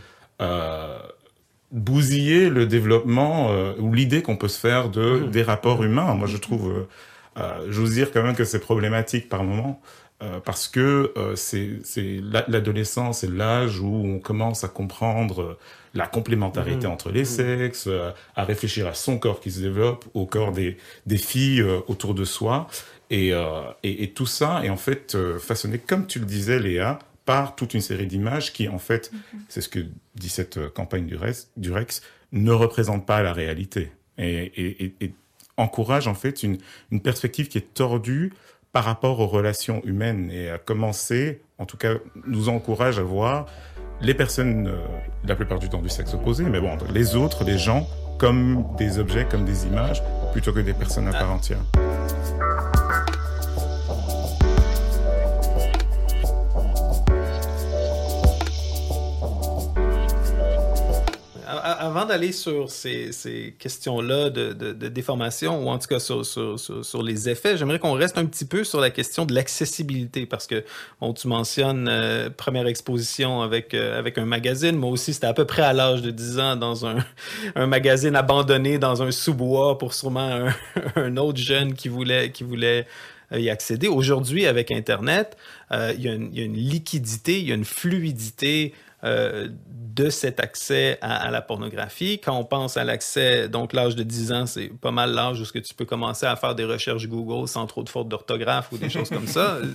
Bousiller 1.73 2.49
le 2.51 2.67
développement 2.67 3.51
euh, 3.51 3.75
ou 3.79 3.93
l'idée 3.95 4.23
qu'on 4.23 4.37
peut 4.37 4.49
se 4.49 4.59
faire 4.59 4.89
de 4.91 5.21
Mhm. 5.21 5.31
des 5.31 5.43
rapports 5.43 5.83
humains. 5.85 6.15
Moi 6.15 6.27
je 6.27 6.37
trouve, 6.37 6.71
euh, 6.71 6.89
euh, 7.39 7.67
j'ose 7.71 7.93
dire 7.95 8.11
quand 8.13 8.23
même 8.23 8.35
que 8.35 8.45
c'est 8.45 8.61
problématique 8.61 9.29
par 9.29 9.45
moment. 9.45 9.81
euh, 10.23 10.39
parce 10.45 10.69
que 10.69 11.15
euh, 11.17 11.35
c'est 11.35 11.79
c'est 11.83 12.21
la- 12.23 12.45
l'adolescence, 12.47 13.21
c'est 13.21 13.31
l'âge 13.31 13.81
où 13.81 13.87
on 14.05 14.19
commence 14.19 14.65
à 14.65 14.69
comprendre 14.69 15.41
euh, 15.43 15.59
la 15.95 16.07
complémentarité 16.07 16.87
Mhm. 16.87 16.93
entre 16.93 17.11
les 17.11 17.25
sexes, 17.25 17.87
euh, 17.87 18.11
à 18.37 18.45
réfléchir 18.45 18.87
à 18.87 18.93
son 18.93 19.17
corps 19.19 19.41
qui 19.41 19.51
se 19.51 19.61
développe, 19.61 20.05
au 20.13 20.27
corps 20.27 20.53
des, 20.53 20.77
des 21.07 21.17
filles 21.17 21.63
euh, 21.63 21.79
autour 21.89 22.13
de 22.13 22.25
soi. 22.27 22.67
Et, 23.09 23.33
euh, 23.33 23.63
et, 23.83 24.03
et 24.05 24.11
tout 24.11 24.27
ça 24.27 24.61
est 24.63 24.69
en 24.69 24.77
fait 24.77 25.15
euh, 25.15 25.39
façonné, 25.39 25.79
comme 25.79 26.07
tu 26.07 26.19
le 26.19 26.27
disais 26.27 26.59
Léa, 26.59 26.99
par 27.31 27.55
toute 27.55 27.75
une 27.75 27.81
série 27.81 28.09
d'images 28.09 28.53
qui 28.53 28.69
en 28.69 28.81
fait, 28.81 29.13
c'est 29.49 29.61
ce 29.61 29.69
que 29.69 29.79
dit 30.17 30.29
cette 30.29 30.57
euh, 30.57 30.69
campagne 30.69 31.07
du, 31.07 31.15
Rex, 31.15 31.53
du 31.57 31.71
Rex, 31.71 32.03
ne 32.33 32.51
représente 32.51 33.07
pas 33.07 33.23
la 33.23 33.33
réalité. 33.33 33.93
Et, 34.19 34.47
et, 34.47 34.85
et, 34.85 34.95
et 35.01 35.15
encourage 35.57 36.09
en 36.09 36.15
fait 36.15 36.43
une, 36.43 36.59
une 36.91 37.01
perspective 37.01 37.47
qui 37.47 37.59
est 37.59 37.73
tordue 37.73 38.33
par 38.73 38.83
rapport 38.83 39.21
aux 39.21 39.29
relations 39.29 39.81
humaines 39.85 40.29
et 40.33 40.51
à 40.51 40.59
commencer, 40.59 41.41
en 41.59 41.67
tout 41.67 41.77
cas, 41.77 41.95
nous 42.27 42.49
encourage 42.49 42.99
à 42.99 43.03
voir 43.03 43.47
les 44.01 44.15
personnes, 44.15 44.67
euh, 44.67 44.85
la 45.25 45.37
plupart 45.37 45.61
du 45.61 45.69
temps 45.69 45.83
du 45.83 45.89
sexe 45.89 46.13
opposé, 46.15 46.43
mais 46.43 46.61
bon, 46.61 46.77
les 46.93 47.15
autres, 47.15 47.45
les 47.45 47.59
gens, 47.59 47.87
comme 48.19 48.67
des 48.77 48.99
objets, 48.99 49.25
comme 49.31 49.45
des 49.45 49.67
images, 49.67 50.03
plutôt 50.33 50.53
que 50.53 50.59
des 50.59 50.75
personnes 50.75 51.07
à 51.07 51.13
part 51.13 51.31
entière. 51.31 51.63
Avant 61.91 62.05
d'aller 62.05 62.31
sur 62.31 62.71
ces, 62.71 63.11
ces 63.11 63.53
questions-là 63.59 64.31
de, 64.31 64.53
de- 64.53 64.87
déformation, 64.87 65.65
ou 65.65 65.71
en 65.71 65.77
tout 65.77 65.89
cas 65.89 65.99
sur, 65.99 66.25
sur, 66.25 66.57
sur- 66.57 67.03
les 67.03 67.29
effets, 67.29 67.57
j'aimerais 67.57 67.81
qu'on 67.81 67.95
reste 67.95 68.17
un 68.17 68.27
petit 68.27 68.45
peu 68.45 68.63
sur 68.63 68.79
la 68.79 68.91
question 68.91 69.27
de 69.27 69.35
l'accessibilité, 69.35 70.25
parce 70.25 70.47
que 70.47 70.65
tu 71.17 71.27
mentionnes 71.27 71.89
euh, 71.89 72.31
première 72.31 72.69
exposition 72.69 73.43
avec, 73.43 73.75
euh, 73.75 73.99
avec 73.99 74.19
un 74.19 74.25
magazine, 74.25 74.77
moi 74.77 74.91
aussi 74.91 75.13
c'était 75.13 75.27
à 75.27 75.35
peu 75.35 75.47
près 75.47 75.63
à 75.63 75.73
l'âge 75.73 76.01
de 76.01 76.13
10 76.13 76.39
ans 76.39 76.55
dans 76.55 76.87
un, 76.87 76.99
un 77.57 77.67
magazine 77.67 78.15
abandonné 78.15 78.79
dans 78.79 79.03
un 79.03 79.11
sous-bois 79.11 79.77
pour 79.77 79.93
sûrement 79.93 80.53
un, 80.95 81.17
autre 81.17 81.39
jeune 81.41 81.75
qui 81.75 81.89
voulait, 81.89 82.31
qui 82.31 82.45
voulait 82.45 82.87
y 83.33 83.51
accéder. 83.51 83.89
Aujourd'hui, 83.89 84.47
avec 84.47 84.71
Internet, 84.71 85.37
il, 85.73 86.01
y 86.01 86.09
a 86.09 86.15
une 86.45 86.55
liquidité, 86.55 87.41
il 87.41 87.49
y 87.49 87.53
a 87.53 87.57
une 87.57 87.65
fluidité 87.65 88.75
euh, 89.03 89.49
de 89.95 90.09
cet 90.09 90.41
accès 90.41 90.99
à, 91.01 91.31
la 91.31 91.43
pornographie. 91.43 92.21
Quand 92.21 92.37
on 92.39 92.45
pense 92.45 92.77
à 92.77 92.85
l'accès, 92.85 93.49
donc 93.49 93.73
l'âge 93.73 93.97
de 93.97 94.03
10 94.03 94.33
ans, 94.33 94.47
c'est 94.47 94.69
pas 94.69 94.93
mal 94.93 95.13
l'âge 95.13 95.41
où 95.41 95.45
tu 95.45 95.75
peux 95.75 95.85
commencer 95.85 96.27
à 96.27 96.37
faire 96.37 96.55
des 96.55 96.65
recherches 96.65 97.09
Google 97.09 97.49
sans 97.49 97.67
trop 97.67 97.83
de 97.83 97.89
fautes 97.89 98.09
d'orthographe 98.09 98.71
ou 98.73 98.79
des 98.79 98.89
choses 98.89 99.11
comme 99.11 99.27
ça. 99.27 99.59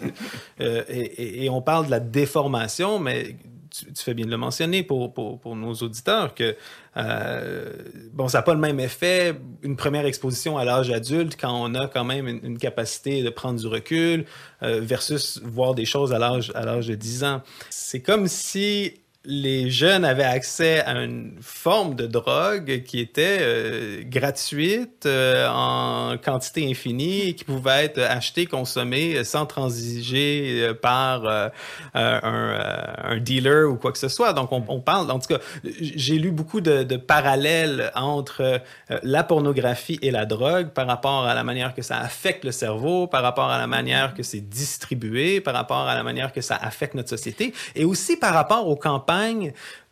Euh, 0.61 0.83
et, 0.87 1.49
on 1.49 1.61
parle 1.61 1.87
de 1.87 1.91
la 1.91 1.99
déformation, 1.99 2.97
mais 2.97 3.35
tu, 3.69 3.85
fais 3.95 4.13
bien 4.13 4.25
de 4.25 4.31
le 4.31 4.37
mentionner 4.37 4.83
pour, 4.83 5.13
pour, 5.13 5.39
pour 5.39 5.55
nos 5.55 5.73
auditeurs 5.73 6.33
que 6.33 6.55
euh, 6.95 7.73
bon, 8.13 8.29
ça 8.29 8.37
n'a 8.37 8.41
pas 8.43 8.53
le 8.53 8.59
même 8.59 8.79
effet 8.79 9.35
une 9.63 9.75
première 9.75 10.05
exposition 10.05 10.57
à 10.57 10.63
l'âge 10.63 10.91
adulte 10.91 11.35
quand 11.39 11.51
on 11.51 11.75
a 11.75 11.87
quand 11.87 12.05
même 12.05 12.27
une, 12.27 12.57
capacité 12.57 13.21
de 13.21 13.29
prendre 13.29 13.59
du 13.59 13.67
recul 13.67 14.25
versus 14.61 15.41
voir 15.43 15.75
des 15.75 15.85
choses 15.85 16.13
à 16.13 16.19
l'âge 16.19 16.51
à 16.55 16.63
l'âge 16.63 16.87
de 16.87 16.95
10 16.95 17.23
ans. 17.25 17.41
C'est 17.69 18.01
comme 18.01 18.27
si 18.27 18.93
les 19.27 19.69
jeunes 19.69 20.05
avaient 20.05 20.23
accès 20.23 20.81
à 20.81 20.91
une 20.93 21.37
forme 21.41 21.95
de 21.95 22.05
drogue 22.05 22.83
qui 22.85 22.99
était 22.99 23.39
euh, 23.41 24.03
gratuite 24.05 25.05
euh, 25.05 25.47
en 25.49 26.17
quantité 26.17 26.69
infinie 26.69 27.29
et 27.29 27.33
qui 27.33 27.43
pouvait 27.43 27.85
être 27.85 27.99
achetée, 27.99 28.45
consommée 28.45 29.23
sans 29.23 29.45
transiger 29.45 30.61
euh, 30.61 30.73
par 30.73 31.25
un, 31.25 31.51
un, 31.93 33.17
dealer 33.17 33.69
ou 33.69 33.75
quoi 33.75 33.91
que 33.91 33.97
ce 33.97 34.07
soit. 34.07 34.33
Donc, 34.33 34.51
on, 34.51 34.63
on 34.67 34.79
parle, 34.79 35.09
en 35.09 35.19
tout 35.19 35.27
cas, 35.27 35.39
j'ai 35.63 36.17
lu 36.17 36.31
beaucoup 36.31 36.61
de, 36.61 36.83
de 36.83 36.97
parallèles 36.97 37.91
entre 37.95 38.61
la 39.03 39.23
pornographie 39.23 39.99
et 40.01 40.11
la 40.11 40.25
drogue 40.25 40.69
par 40.69 40.87
rapport 40.87 41.25
à 41.25 41.33
la 41.33 41.43
manière 41.43 41.73
que 41.73 41.81
ça 41.81 41.97
affecte 41.97 42.43
le 42.43 42.51
cerveau, 42.51 43.07
par 43.07 43.23
rapport 43.23 43.49
à 43.49 43.57
la 43.57 43.67
manière 43.67 44.13
que 44.13 44.23
c'est 44.23 44.41
distribué, 44.41 45.41
par 45.41 45.53
rapport 45.53 45.87
à 45.87 45.95
la 45.95 46.03
manière 46.03 46.31
que 46.31 46.41
ça 46.41 46.55
affecte 46.55 46.93
notre 46.93 47.09
société 47.09 47.53
et 47.75 47.85
aussi 47.85 48.17
par 48.17 48.33
rapport 48.33 48.67
aux 48.67 48.75
campagnes 48.75 49.14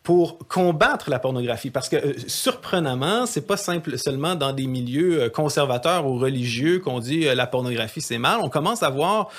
pour 0.04 0.38
combattre 0.50 1.10
la 1.10 1.18
pornographie 1.18 1.72
parce 1.72 1.90
que 1.90 1.96
euh, 1.96 2.14
surprenamment, 2.28 3.26
c'est 3.26 3.48
pas 3.48 3.58
simple 3.58 3.98
seulement 3.98 4.36
dans 4.36 4.52
des 4.52 4.68
milieux 4.68 5.24
euh, 5.24 5.30
conservateurs 5.30 6.06
ou 6.06 6.18
religieux 6.18 6.80
qu'on 6.80 7.00
dit 7.00 7.26
euh, 7.26 7.36
la 7.36 7.48
pornographie 7.48 8.02
c'est 8.02 8.18
mal. 8.18 8.40
On 8.44 8.50
commence 8.50 8.84
à 8.84 8.90
voir 8.90 9.30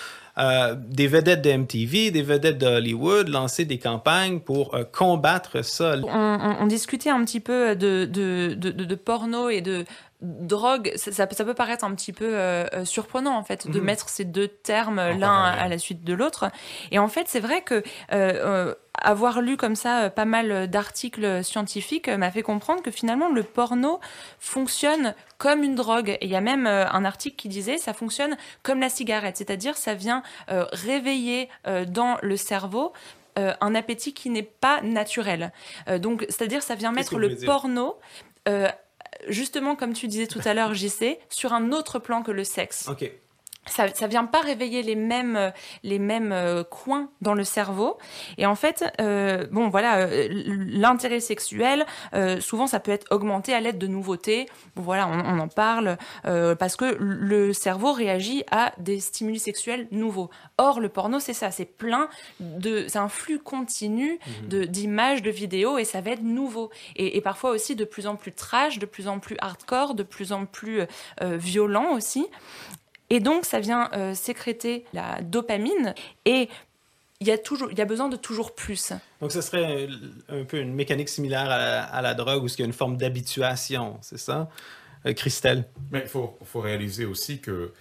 des 0.88 1.06
vedettes 1.06 1.42
de 1.42 1.52
MTV, 1.52 2.10
des 2.10 2.22
vedettes 2.22 2.58
de 2.58 2.66
Hollywood 2.66 3.28
lancer 3.28 3.64
des 3.64 3.78
campagnes 3.78 4.40
pour 4.40 4.76
combattre 4.90 5.64
ça. 5.64 5.94
On, 6.02 6.66
discutait 6.66 7.10
un 7.10 7.24
petit 7.24 7.38
peu 7.38 7.76
de 7.76 8.94
porno 8.96 9.48
et 9.48 9.60
de, 9.60 9.84
drogue, 10.24 10.92
ça, 10.96 11.26
peut 11.26 11.54
paraître 11.54 11.84
un 11.84 11.94
petit 11.94 12.12
peu 12.12 12.30
euh, 12.32 12.66
euh, 12.72 12.84
surprenant 12.84 13.36
en 13.36 13.44
fait 13.44 13.68
de 13.68 13.78
mhm. 13.78 13.84
mettre 13.84 14.08
ces 14.08 14.24
deux 14.24 14.48
termes 14.48 14.96
l'un 14.96 15.44
à 15.44 15.68
la 15.68 15.78
suite 15.78 16.04
de 16.04 16.14
l'autre. 16.14 16.50
Et 16.90 16.98
en 16.98 17.08
fait, 17.08 17.26
c'est 17.28 17.40
vrai 17.40 17.62
que 17.62 17.82
euh, 18.12 18.74
avoir 19.00 19.40
lu 19.40 19.56
comme 19.56 19.74
ça 19.74 20.08
pas 20.08 20.24
mal 20.24 20.68
d'articles 20.68 21.44
scientifiques 21.44 22.08
m'a 22.08 22.30
fait 22.30 22.42
comprendre 22.42 22.82
que 22.82 22.90
finalement 22.90 23.28
le 23.28 23.42
porno 23.42 24.00
fonctionne 24.38 25.14
comme 25.38 25.62
une 25.62 25.74
drogue. 25.74 26.10
Et 26.20 26.26
il 26.26 26.30
y 26.30 26.36
a 26.36 26.40
même 26.40 26.66
un 26.66 27.04
article 27.04 27.36
qui 27.36 27.48
disait 27.48 27.76
ça 27.76 27.92
fonctionne 27.92 28.36
comme 28.62 28.80
la 28.80 28.88
cigarette, 28.88 29.36
c'est-à-dire 29.36 29.76
ça 29.76 29.94
vient 29.94 30.22
réveiller 30.48 31.48
dans 31.88 32.18
le 32.22 32.36
cerveau 32.36 32.92
un 33.36 33.74
appétit 33.74 34.14
qui 34.14 34.30
n'est 34.30 34.44
pas 34.44 34.80
naturel. 34.82 35.52
donc, 35.98 36.24
c'est-à-dire, 36.28 36.62
ça 36.62 36.76
vient 36.76 36.92
mettre 36.92 37.18
le 37.18 37.34
porno 37.44 37.96
justement, 39.28 39.76
comme 39.76 39.92
tu 39.92 40.08
disais 40.08 40.26
tout 40.26 40.40
à 40.44 40.54
l'heure, 40.54 40.74
JC, 40.74 41.18
sur 41.28 41.52
un 41.52 41.72
autre 41.72 41.98
plan 41.98 42.22
que 42.22 42.30
le 42.30 42.44
sexe. 42.44 42.88
Ça, 43.66 43.88
ça 43.94 44.06
vient 44.06 44.24
pas 44.24 44.40
réveiller 44.40 44.82
les 44.82 44.94
mêmes 44.94 45.36
euh, 45.36 45.50
les 45.82 45.98
mêmes 45.98 46.32
euh, 46.32 46.64
coins 46.64 47.10
dans 47.20 47.34
le 47.34 47.44
cerveau. 47.44 47.98
Et 48.38 48.46
en 48.46 48.54
fait 48.54 48.84
euh, 49.00 49.46
bon 49.50 49.68
voilà 49.68 49.98
euh, 49.98 50.28
l'intérêt 50.30 51.20
sexuel 51.20 51.86
souvent 52.40 52.66
ça 52.66 52.80
peut 52.80 52.90
être 52.90 53.06
augmenté 53.10 53.54
à 53.54 53.60
l'aide 53.60 53.78
de 53.78 53.86
nouveautés. 53.86 54.46
Bon 54.76 54.82
voilà 54.82 55.08
on, 55.08 55.36
on 55.36 55.38
en 55.38 55.48
parle 55.48 55.96
parce 56.22 56.76
que 56.76 56.96
le 56.98 57.52
cerveau 57.52 57.92
réagit 57.92 58.44
à 58.50 58.72
des 58.78 59.00
stimuli 59.00 59.38
sexuels 59.38 59.86
nouveaux. 59.90 60.30
Or 60.58 60.80
le 60.80 60.88
porno 60.88 61.18
c'est 61.18 61.32
ça 61.32 61.50
c'est 61.50 61.64
plein 61.64 62.08
de 62.40 62.86
c'est 62.88 62.98
un 62.98 63.08
flux 63.08 63.38
continu 63.38 64.18
de 64.48 64.64
d'images 64.64 65.22
de 65.22 65.30
vidéos 65.30 65.78
et 65.78 65.84
ça 65.84 66.00
va 66.00 66.12
être 66.12 66.22
nouveau. 66.22 66.70
Et, 66.96 67.16
et, 67.16 67.20
parfois 67.20 67.50
aussi 67.50 67.76
de 67.76 67.84
plus 67.84 68.06
en 68.06 68.16
plus 68.16 68.32
trash 68.32 68.78
de 68.78 68.86
plus 68.86 69.08
en 69.08 69.18
plus 69.18 69.36
hardcore 69.40 69.94
de 69.94 70.02
plus 70.02 70.32
en 70.32 70.46
plus 70.46 70.82
violent 71.20 71.92
aussi 71.94 72.26
et 73.10 73.20
donc, 73.20 73.44
ça 73.44 73.60
vient 73.60 73.90
euh, 73.92 74.14
sécréter 74.14 74.84
la 74.92 75.20
dopamine 75.22 75.94
et 76.24 76.48
il 77.20 77.28
y, 77.28 77.30
a 77.30 77.38
toujours, 77.38 77.70
il 77.70 77.78
y 77.78 77.80
a 77.80 77.86
besoin 77.86 78.08
de 78.08 78.16
toujours 78.16 78.54
plus. 78.54 78.92
Donc, 79.20 79.32
ce 79.32 79.40
serait 79.40 79.88
un 80.28 80.44
peu 80.44 80.58
une 80.58 80.74
mécanique 80.74 81.08
similaire 81.08 81.48
à 81.48 82.02
la, 82.02 82.14
drogue 82.14 82.42
où 82.42 82.46
il 82.46 82.58
y 82.58 82.62
a 82.62 82.66
une 82.66 82.72
forme 82.72 82.96
d'habituation, 82.96 83.98
c'est 84.02 84.18
ça, 84.18 84.50
euh, 85.06 85.12
Christelle? 85.12 85.64
Mais 85.90 86.00
il 86.00 86.08
faut, 86.08 86.36
faut, 86.44 86.60
réaliser 86.60 87.04
aussi 87.04 87.40
que 87.40 87.72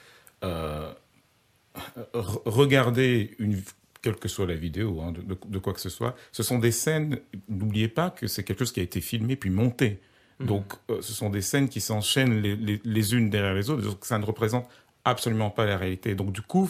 euh, 0.44 0.94
regarder 2.46 3.36
une, 3.40 3.62
quelle 4.02 4.16
que 4.16 4.28
soit 4.28 4.46
la 4.46 4.56
vidéo, 4.56 5.02
hein, 5.02 5.14
de, 5.14 5.58
quoi 5.60 5.74
que 5.74 5.82
ce 5.82 5.90
soit, 5.90 6.16
ce 6.32 6.44
sont 6.44 6.60
des 6.60 6.72
scènes, 6.72 7.20
n'oubliez 7.50 7.88
pas 7.88 8.12
que 8.12 8.28
c'est 8.28 8.44
quelque 8.44 8.60
chose 8.60 8.72
qui 8.72 8.82
a 8.82 8.84
été 8.84 9.02
filmé 9.02 9.36
puis 9.36 9.50
monté. 9.50 10.00
Mhm. 10.40 10.48
Donc, 10.48 10.74
ce 11.02 11.14
sont 11.14 11.30
des 11.30 11.42
scènes 11.42 11.70
qui 11.70 11.82
s'enchaînent 11.82 12.42
les, 12.42 12.56
les, 12.56 12.82
les, 12.84 13.16
unes 13.16 13.30
derrière 13.30 13.54
les 13.54 13.70
autres, 13.70 13.82
donc 13.82 14.06
ça 14.06 14.20
ne 14.20 14.26
représente 14.26 14.68
absolument 15.06 15.50
pas 15.50 15.66
la 15.66 15.78
réalité. 15.78 16.16
Donc 16.16 16.32
du 16.32 16.42
coup, 16.42 16.70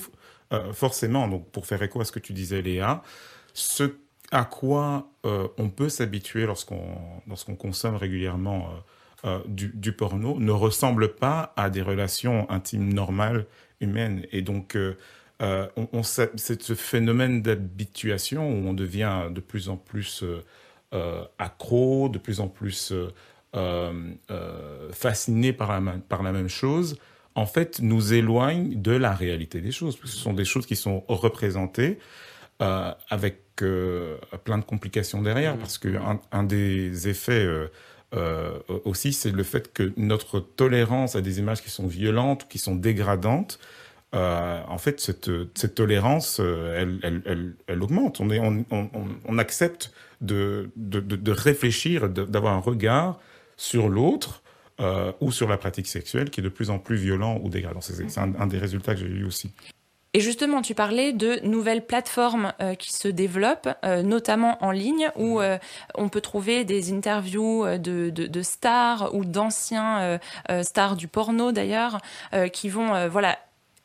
euh, 0.52 0.74
forcément, 0.74 1.28
donc 1.28 1.50
pour 1.52 1.66
faire 1.66 1.82
écho 1.82 2.02
à 2.02 2.06
ce 2.06 2.12
que 2.12 2.20
tu 2.20 2.34
disais, 2.34 2.62
Léa, 2.62 3.02
ce 3.54 3.96
à 4.32 4.46
quoi 4.46 5.10
euh, 5.26 5.48
on 5.58 5.70
peut 5.70 5.90
s'habituer 5.90 6.46
lorsqu'on 6.46 7.56
consomme 7.58 7.96
régulièrement 7.96 8.70
euh, 9.26 9.40
du, 9.46 9.72
du, 9.76 9.94
porno 9.94 10.40
ne 10.40 10.52
ressemble 10.52 11.16
pas 11.16 11.54
à 11.56 11.70
des 11.70 11.82
relations 11.82 12.50
intimes 12.50 12.92
normales 12.94 13.46
humaines. 13.80 14.26
Et 14.32 14.42
donc, 14.42 14.78
on, 15.40 15.88
on 15.94 16.04
c'est 16.04 16.62
ce 16.62 16.74
phénomène 16.74 17.42
d'habituation 17.42 18.50
où 18.50 18.68
on 18.68 18.74
devient 18.74 19.30
de 19.30 19.40
plus 19.40 19.70
en 19.70 19.78
plus 19.78 20.24
accro, 21.38 22.10
de 22.10 22.18
plus 22.18 22.40
en 22.40 22.48
plus 22.48 22.94
fasciné 24.92 25.54
par 25.54 25.80
la, 25.80 25.94
par 26.10 26.24
la 26.24 26.32
même 26.32 26.50
chose 26.50 26.98
en 27.36 27.46
fait, 27.46 27.80
nous 27.82 28.14
éloigne 28.14 28.82
de 28.82 28.92
la 28.92 29.14
réalité 29.14 29.62
des 29.62 29.72
choses. 29.72 29.98
ce 30.04 30.18
sont 30.18 30.34
des 30.34 30.46
choses 30.46 30.66
qui 30.66 30.76
sont 30.76 31.04
représentées 31.08 32.00
euh, 32.62 32.92
avec 33.10 33.42
euh, 33.62 34.18
plein 34.44 34.58
de 34.58 34.64
complications 34.64 35.22
derrière, 35.22 35.56
mmh. 35.56 35.60
parce 35.60 35.78
qu'un 35.78 36.20
un 36.32 36.44
des 36.44 37.08
effets 37.08 37.44
euh, 37.44 37.68
euh, 38.14 38.60
aussi, 38.86 39.14
c'est 39.14 39.32
le 39.32 39.44
fait 39.44 39.74
que 39.74 39.92
notre 39.98 40.40
tolérance 40.40 41.16
à 41.16 41.22
des 41.22 41.40
images 41.40 41.64
qui 41.64 41.72
sont 41.72 41.88
violentes, 41.88 42.48
qui 42.48 42.60
sont 42.60 42.76
dégradantes, 42.76 43.60
euh, 44.14 44.62
en 44.68 44.78
fait, 44.78 45.00
cette, 45.00 45.32
cette 45.56 45.74
tolérance, 45.74 46.38
elle, 46.40 47.00
elle, 47.02 47.24
elle, 47.26 47.56
elle, 47.66 47.82
augmente. 47.82 48.20
On, 48.20 48.30
est, 48.30 48.40
on, 48.40 48.64
on, 48.70 48.90
on 49.26 49.38
accepte 49.40 49.92
de, 50.22 50.70
de, 50.76 51.00
de 51.00 51.32
réfléchir, 51.32 52.10
d'avoir 52.10 52.54
un 52.54 52.60
regard 52.60 53.20
sur 53.58 53.90
l'autre 53.90 54.43
euh, 54.80 55.12
ou 55.22 55.32
sur 55.32 55.48
la 55.48 55.58
pratique 55.58 55.88
sexuelle 55.88 56.30
qui 56.30 56.40
est 56.40 56.44
de 56.44 56.50
plus 56.50 56.70
en 56.70 56.80
plus 56.80 56.96
violent 56.96 57.40
ou 57.44 57.50
dégradant. 57.50 57.82
C'est 57.82 58.18
un, 58.18 58.48
des 58.48 58.58
résultats 58.58 58.94
que 58.94 59.02
j'ai 59.02 59.08
eu 59.08 59.26
aussi. 59.26 59.52
Et 60.16 60.20
justement, 60.20 60.62
tu 60.62 60.76
parlais 60.76 61.12
de 61.12 61.40
nouvelles 61.44 61.84
plateformes 61.86 62.54
euh, 62.62 62.76
qui 62.76 62.94
se 62.94 63.08
développent, 63.08 63.70
euh, 63.84 64.04
notamment 64.04 64.64
en 64.64 64.70
ligne, 64.70 65.10
où 65.16 65.42
euh, 65.42 65.58
on 65.96 66.08
peut 66.08 66.22
trouver 66.22 66.66
des 66.66 66.94
interviews 66.94 67.66
de, 67.66 68.12
de, 68.12 68.28
de 68.28 68.42
stars 68.44 69.14
ou 69.16 69.26
d'anciens 69.26 70.20
stars 70.62 70.96
du 70.96 71.08
porno 71.08 71.52
d'ailleurs, 71.52 72.00
qui 72.52 72.70
vont 72.70 73.08
voilà 73.10 73.38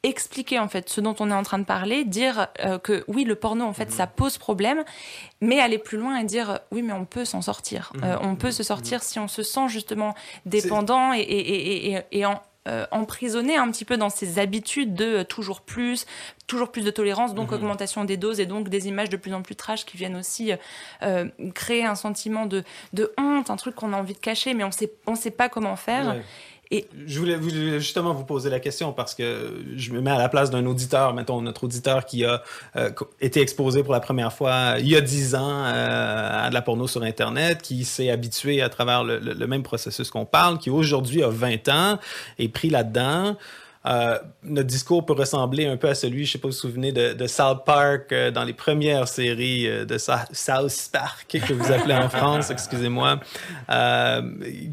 expliquer 0.05 0.59
en 0.61 0.69
fait 0.69 0.89
ce 0.89 1.01
dont 1.01 1.17
on 1.19 1.31
est 1.31 1.35
en 1.35 1.43
train 1.43 1.59
de 1.59 1.65
parler, 1.65 2.05
dire 2.05 2.49
euh, 2.65 2.79
que 2.79 3.05
oui 3.09 3.25
le 3.25 3.35
porno 3.35 3.65
en 3.65 3.73
fait 3.73 3.87
mhm. 3.87 3.97
ça 3.97 4.07
pose 4.07 4.39
problème, 4.39 4.85
mais 5.41 5.59
aller 5.59 5.79
plus 5.79 5.99
loin 5.99 6.19
et 6.19 6.25
dire 6.25 6.61
oui 6.71 6.83
mais 6.83 6.93
on 6.93 7.05
peut 7.05 7.25
s'en 7.25 7.43
sortir, 7.43 7.93
mhm. 7.97 8.05
euh, 8.05 8.17
on 8.21 8.37
peut 8.37 8.53
se 8.53 8.63
sortir 8.63 9.03
si 9.03 9.19
on 9.19 9.27
se 9.27 9.43
sent 9.43 9.69
justement 9.69 10.15
dépendant 10.47 11.13
et, 11.13 11.19
et, 11.19 11.95
et, 11.95 12.03
et 12.13 12.27
en, 12.27 12.41
euh, 12.69 12.87
emprisonné 12.93 13.57
un 13.57 13.69
petit 13.73 13.85
peu 13.85 13.97
dans 13.97 14.11
ses 14.11 14.39
habitudes 14.39 14.95
de 14.95 15.25
toujours 15.25 15.63
plus, 15.63 16.07
toujours 16.47 16.71
plus 16.71 16.85
de 16.85 16.93
tolérance, 16.93 17.35
donc 17.35 17.51
mhm. 17.51 17.57
augmentation 17.57 18.05
des 18.05 18.17
doses 18.17 18.39
et 18.39 18.47
donc 18.47 18.69
des 18.69 18.87
images 18.87 19.11
de 19.11 19.17
plus 19.17 19.35
en 19.35 19.43
plus 19.43 19.57
trash 19.57 19.85
qui 19.85 19.97
viennent 19.97 20.17
aussi 20.17 20.53
créer 21.57 21.85
un 21.85 21.97
sentiment 21.97 22.47
de, 22.47 22.63
de 22.93 23.13
honte, 23.19 23.51
un 23.51 23.57
truc 23.57 23.75
qu'on 23.75 23.93
a 23.93 23.97
envie 23.97 24.15
de 24.15 24.19
cacher 24.19 24.55
mais 24.55 24.63
on 24.63 24.71
sait, 24.71 24.93
on 25.09 25.17
sait 25.17 25.33
pas 25.33 25.49
comment 25.49 25.75
faire. 25.75 26.15
Et... 26.71 26.87
Je, 27.07 27.19
voulais, 27.19 27.39
justement 27.81 28.13
vous 28.13 28.25
poser 28.25 28.51
la 28.51 28.61
question 28.61 28.93
parce 28.93 29.15
que 29.15 29.55
je 29.77 29.93
me 29.93 30.01
mets 30.01 30.11
à 30.11 30.19
la 30.19 30.29
place 30.29 30.51
d'un 30.51 30.67
auditeur, 30.67 31.15
mettons 31.15 31.41
notre 31.41 31.65
auditeur 31.65 32.05
qui 32.05 32.25
a 32.25 32.43
euh, 32.77 32.91
été 33.21 33.41
exposé 33.41 33.83
pour 33.83 33.93
la 33.93 34.01
première 34.01 34.33
fois 34.33 34.75
il 34.79 34.89
y 34.89 34.97
a 34.97 35.01
dix 35.01 35.35
ans 35.35 35.65
euh, 35.65 36.47
à 36.47 36.49
de 36.49 36.55
la 36.55 36.63
porno 36.63 36.87
sur 36.87 37.03
Internet, 37.03 37.63
qui 37.63 37.85
s'est 37.85 38.11
habitué 38.11 38.61
à 38.61 38.69
travers 38.69 39.05
le, 39.05 39.19
le 39.19 39.47
même 39.47 39.63
processus 39.63 40.11
qu'on 40.11 40.27
parle, 40.27 40.59
qui 40.59 40.71
aujourd'hui 40.71 41.23
a 41.23 41.29
20 41.29 41.69
ans 41.69 41.99
et 42.39 42.49
pris 42.49 42.71
là-dedans. 42.71 43.37
Euh, 43.87 44.19
notre 44.43 44.67
discours 44.69 45.07
peut 45.07 45.13
ressembler 45.15 45.67
un 45.67 45.77
peu 45.77 45.89
à 45.89 45.95
celui, 45.95 46.27
je 46.27 46.33
sais 46.33 46.39
pas 46.39 46.51
si 46.51 46.61
vous 46.63 46.69
vous 46.69 46.75
souvenez, 46.75 46.93
de, 46.93 47.15
de 47.15 47.27
South 47.27 47.65
Park 47.65 48.13
euh, 48.13 48.31
dans 48.31 48.45
les 48.45 48.53
premières 48.53 49.07
séries 49.09 49.67
euh, 49.69 49.85
de 49.85 49.99
Sa- 49.99 50.27
South 50.33 50.91
Park 50.93 51.39
que 51.47 51.53
vous 51.53 51.73
appelez 51.73 51.95
en 51.95 52.09
France, 52.09 52.51
excusez-moi, 52.51 53.21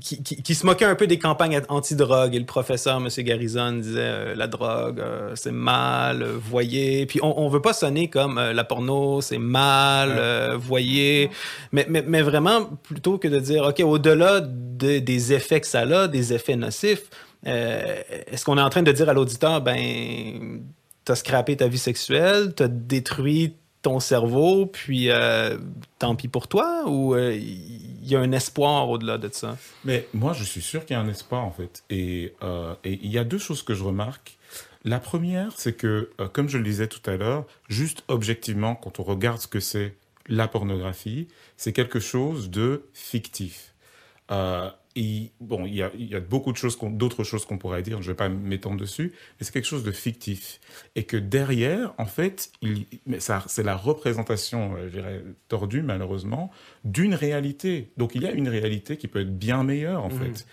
qui, 0.02 0.22
qui, 0.24 0.42
qui 0.42 0.56
se 0.56 0.66
moquait 0.66 0.86
un 0.86 0.96
peu 0.96 1.08
des 1.08 1.20
campagnes 1.20 1.62
anti-drogue. 1.70 2.36
Et 2.36 2.40
le 2.40 2.46
professeur, 2.46 2.98
M. 2.98 3.08
Garrison, 3.24 3.72
disait 3.74 4.36
la 4.36 4.48
drogue, 4.48 5.02
c'est 5.36 5.52
mal, 5.52 6.24
voyez. 6.24 7.06
Puis 7.06 7.20
on, 7.22 7.40
on 7.40 7.48
veut 7.50 7.62
pas 7.62 7.74
sonner 7.74 8.10
comme 8.10 8.40
la 8.40 8.64
porno, 8.64 9.22
c'est 9.22 9.38
mal, 9.38 10.56
voyez. 10.58 11.30
Mais, 11.72 11.86
mais, 11.90 12.04
mais 12.06 12.22
vraiment, 12.22 12.66
plutôt 12.84 13.18
que 13.18 13.28
de 13.28 13.40
dire, 13.40 13.64
OK, 13.66 13.80
au-delà 13.82 14.42
de- 14.42 15.00
des 15.00 15.34
effets 15.34 15.62
que 15.62 15.68
ça 15.68 15.82
a, 15.82 16.08
des 16.08 16.34
effets 16.34 16.56
nocifs, 16.56 17.04
euh, 17.48 18.02
est-ce 18.28 18.46
qu'on 18.46 18.58
est 18.58 18.62
en 18.62 18.70
train 18.70 18.84
de 18.84 18.92
dire 18.92 19.10
à 19.10 19.14
l'auditeur, 19.14 19.62
ben, 19.62 20.64
t'as 21.04 21.16
scrappé 21.16 21.58
ta 21.58 21.68
vie 21.68 21.78
sexuelle, 21.78 22.54
t'as 22.56 22.68
détruit 22.68 23.56
ton 23.82 24.00
cerveau, 24.00 24.66
puis 24.66 25.12
euh, 25.12 25.60
tant 26.00 26.16
pis 26.16 26.28
pour 26.28 26.48
toi, 26.48 26.84
ou 26.88 27.14
euh, 27.14 27.36
il 27.36 28.08
y 28.08 28.16
a 28.16 28.20
un 28.20 28.32
espoir 28.32 28.90
au-delà 28.90 29.20
de 29.20 29.30
ça? 29.32 29.58
Mais 29.84 30.08
moi, 30.14 30.34
je 30.34 30.44
suis 30.44 30.62
sûr 30.62 30.86
qu'il 30.86 30.96
y 30.96 30.98
a 30.98 31.02
un 31.02 31.08
espoir, 31.08 31.44
en 31.44 31.52
fait. 31.52 31.84
Et 31.92 32.34
euh, 32.42 32.74
il 32.84 33.12
y 33.12 33.20
a 33.20 33.24
deux 33.24 33.38
choses 33.38 33.62
que 33.62 33.76
je 33.76 33.84
remarque. 33.84 34.38
La 34.86 35.00
première, 35.00 35.52
c'est 35.56 35.74
que, 35.74 36.10
euh, 36.20 36.28
comme 36.28 36.50
je 36.50 36.58
le 36.58 36.64
disais 36.64 36.88
tout 36.88 37.08
à 37.10 37.16
l'heure, 37.16 37.46
juste 37.70 38.04
objectivement, 38.08 38.76
quand 38.76 39.00
on 39.00 39.04
regarde 39.04 39.40
ce 39.40 39.48
que 39.48 39.60
c'est 39.60 39.96
la 40.28 40.48
pornographie, 40.48 41.28
c'est 41.58 41.74
quelque 41.74 42.00
chose 42.00 42.50
de 42.50 42.86
fictif. 42.94 43.74
Euh, 44.32 44.70
et, 44.96 45.32
bon, 45.42 45.66
il 45.66 45.76
y 45.76 45.82
a, 45.84 45.92
il 45.98 46.08
y 46.08 46.16
a 46.16 46.20
beaucoup 46.22 46.52
de 46.54 46.58
choses, 46.58 46.78
d'autres 46.82 47.24
choses 47.24 47.46
qu'on 47.46 47.58
pourrait 47.58 47.82
dire, 47.82 48.02
je 48.02 48.08
ne 48.08 48.14
vais 48.14 48.18
pas 48.18 48.30
m'étendre 48.30 48.78
dessus, 48.80 49.12
mais 49.40 49.46
c'est 49.46 49.52
quelque 49.52 49.68
chose 49.68 49.84
de 49.84 49.92
fictif. 49.92 50.60
Et 50.96 51.04
que 51.04 51.18
derrière, 51.18 51.94
en 51.98 52.06
fait, 52.06 52.52
c'est 53.18 53.64
la 53.64 53.76
représentation, 53.76 54.76
euh, 54.76 54.86
je 54.88 54.98
dirais, 54.98 55.24
tordue, 55.50 55.82
malheureusement, 55.82 56.50
d'une 56.86 57.14
réalité. 57.14 57.90
Donc 57.98 58.16
il 58.16 58.24
y 58.24 58.28
a 58.28 58.32
une 58.32 58.48
réalité 58.48 58.96
qui 58.98 59.08
peut 59.08 59.22
être 59.22 59.38
bien 59.38 59.64
meilleure, 59.64 60.04
en 60.04 60.10
Mhm. 60.10 60.20
fait. 60.20 60.46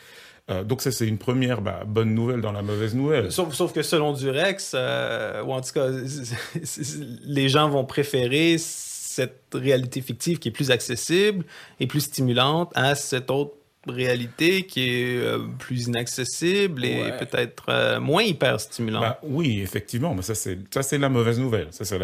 Euh, 0.50 0.64
donc 0.64 0.82
ça, 0.82 0.90
c'est 0.90 1.06
une 1.06 1.18
première 1.18 1.62
bah, 1.62 1.84
bonne 1.86 2.12
nouvelle 2.14 2.40
dans 2.40 2.50
la 2.50 2.62
mauvaise 2.62 2.96
nouvelle. 2.96 3.30
Sauf, 3.30 3.54
sauf 3.54 3.72
que 3.72 3.82
selon 3.82 4.12
Durex, 4.12 4.72
euh, 4.74 5.40
ou 5.44 5.52
en 5.52 5.60
tout 5.60 5.72
cas, 5.72 5.86
les 7.24 7.48
gens 7.48 7.68
vont 7.68 7.84
préférer 7.84 8.56
cette 8.58 9.44
réalité 9.54 10.00
fictive 10.00 10.38
qui 10.38 10.48
est 10.48 10.52
plus 10.52 10.70
accessible 10.70 11.44
et 11.80 11.86
plus 11.86 12.00
stimulante 12.00 12.72
à 12.74 12.94
cette 12.96 13.30
autre 13.30 13.54
réalité 13.86 14.64
qui 14.66 14.88
est 14.88 15.16
euh, 15.16 15.38
plus 15.58 15.86
inaccessible 15.88 16.84
et 16.84 17.02
Ouais. 17.02 17.18
peut-être 17.18 17.64
euh, 17.68 18.00
moins 18.00 18.22
hyper 18.22 18.60
stimulante. 18.60 19.02
Bah, 19.02 19.18
oui, 19.22 19.60
effectivement, 19.60 20.14
mais 20.14 20.22
ça 20.22 20.34
c'est 20.34 20.58
ça 20.72 20.82
c'est 20.82 20.98
la 20.98 21.08
mauvaise 21.08 21.38
nouvelle, 21.40 21.68
ça 21.72 21.84
c'est 21.84 21.98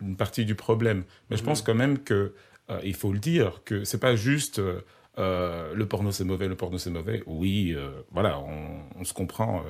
une 0.00 0.16
partie 0.16 0.44
du 0.44 0.54
problème. 0.54 1.04
Mais 1.30 1.36
je 1.36 1.42
pense 1.42 1.62
quand 1.62 1.74
même 1.74 1.98
que 1.98 2.34
euh, 2.70 2.78
il 2.84 2.94
faut 2.94 3.12
le 3.12 3.18
dire 3.18 3.62
que 3.64 3.82
c'est 3.84 3.98
pas 4.00 4.14
juste 4.16 4.60
le 5.18 5.84
porno 5.84 6.12
c'est 6.12 6.24
mauvais, 6.24 6.48
le 6.48 6.54
porno 6.56 6.78
c'est 6.78 6.90
mauvais. 6.90 7.22
Oui, 7.26 7.74
euh, 7.76 7.90
voilà, 8.12 8.38
on, 8.38 8.80
on 9.00 9.04
se 9.04 9.12
comprend. 9.12 9.62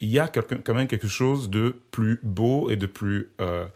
il 0.00 0.08
y 0.08 0.18
a 0.18 0.26
quand 0.28 0.74
même 0.74 0.88
quelque 0.88 1.06
chose 1.08 1.50
de 1.50 1.76
plus 1.90 2.18
beau 2.22 2.70
et 2.70 2.76
de 2.76 2.86
plus 2.86 3.30
euh, 3.40 3.66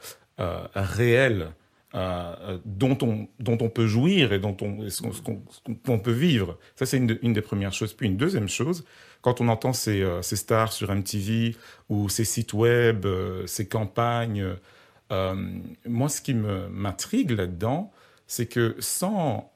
euh, 0.40 0.64
réel. 0.75 1.50
Euh, 1.94 2.58
dont, 2.64 2.96
on, 3.02 3.28
dont 3.38 3.58
on 3.61 3.68
peut 3.68 3.87
jouir 3.87 4.32
et 4.32 4.38
dont 4.38 4.56
on, 4.62 4.88
ce 4.88 5.02
qu'on- 5.02 5.99
peut 5.99 6.11
vivre. 6.12 6.58
Ça, 6.75 6.87
c'est 6.87 6.96
une, 6.96 7.06
de- 7.08 7.18
une 7.22 7.32
des 7.34 7.42
premières 7.42 7.72
choses. 7.72 7.92
Puis 7.92 8.06
une 8.06 8.16
deuxième 8.16 8.49
chose, 8.49 8.84
quand 9.20 9.40
on 9.40 9.49
entend 9.49 9.72
ces, 9.72 10.00
euh, 10.02 10.22
ces 10.22 10.37
stars 10.37 10.72
sur 10.72 10.90
MTV 10.90 11.54
ou 11.88 12.08
ces 12.08 12.25
sites 12.25 12.54
web, 12.54 13.04
euh, 13.06 13.46
ces 13.46 13.68
campagnes, 13.68 14.56
moi, 15.84 16.08
ce 16.08 16.22
qui 16.22 16.32
me 16.32 16.68
m'intrigue 16.68 17.32
là-dedans, 17.32 17.92
c'est 18.26 18.46
que 18.46 18.76
sans... 18.78 19.52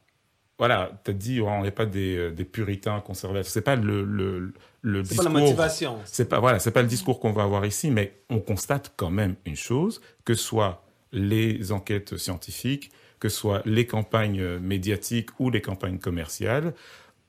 Voilà, 0.58 0.90
tu 1.04 1.10
as 1.10 1.14
dit, 1.14 1.40
oh, 1.40 1.48
on 1.48 1.62
n'est 1.62 1.70
pas 1.70 1.84
des, 1.86 2.30
des 2.30 2.44
puritains 2.44 3.00
conservateurs. 3.00 3.50
C'est 3.50 3.60
pas 3.62 3.76
le, 3.76 4.04
le, 4.04 4.52
le 4.82 5.04
c'est 5.04 5.16
pas 5.16 5.22
discours... 5.22 5.25
la 5.25 5.40
motivation. 5.40 5.99
C'est 6.06 6.28
pas 6.28 6.40
voilà, 6.40 6.58
c'est 6.58 6.70
pas 6.70 6.80
le 6.82 6.88
discours 6.88 7.20
qu'on 7.20 7.32
va 7.32 7.42
avoir 7.42 7.64
ici, 7.66 7.90
mais 7.90 8.20
on 8.30 8.38
constate 8.40 8.92
quand 8.96 9.10
même 9.10 9.36
une 9.44 9.56
chose 9.56 10.00
que 10.25 10.32
soit 10.34 10.82
les 11.16 11.72
enquêtes 11.72 12.16
scientifiques, 12.16 12.92
que 13.18 13.28
ce 13.28 13.36
soit 13.36 13.62
les 13.64 13.86
campagnes 13.86 14.58
médiatiques 14.58 15.30
ou 15.40 15.50
les 15.50 15.60
campagnes 15.62 15.98
commerciales 15.98 16.74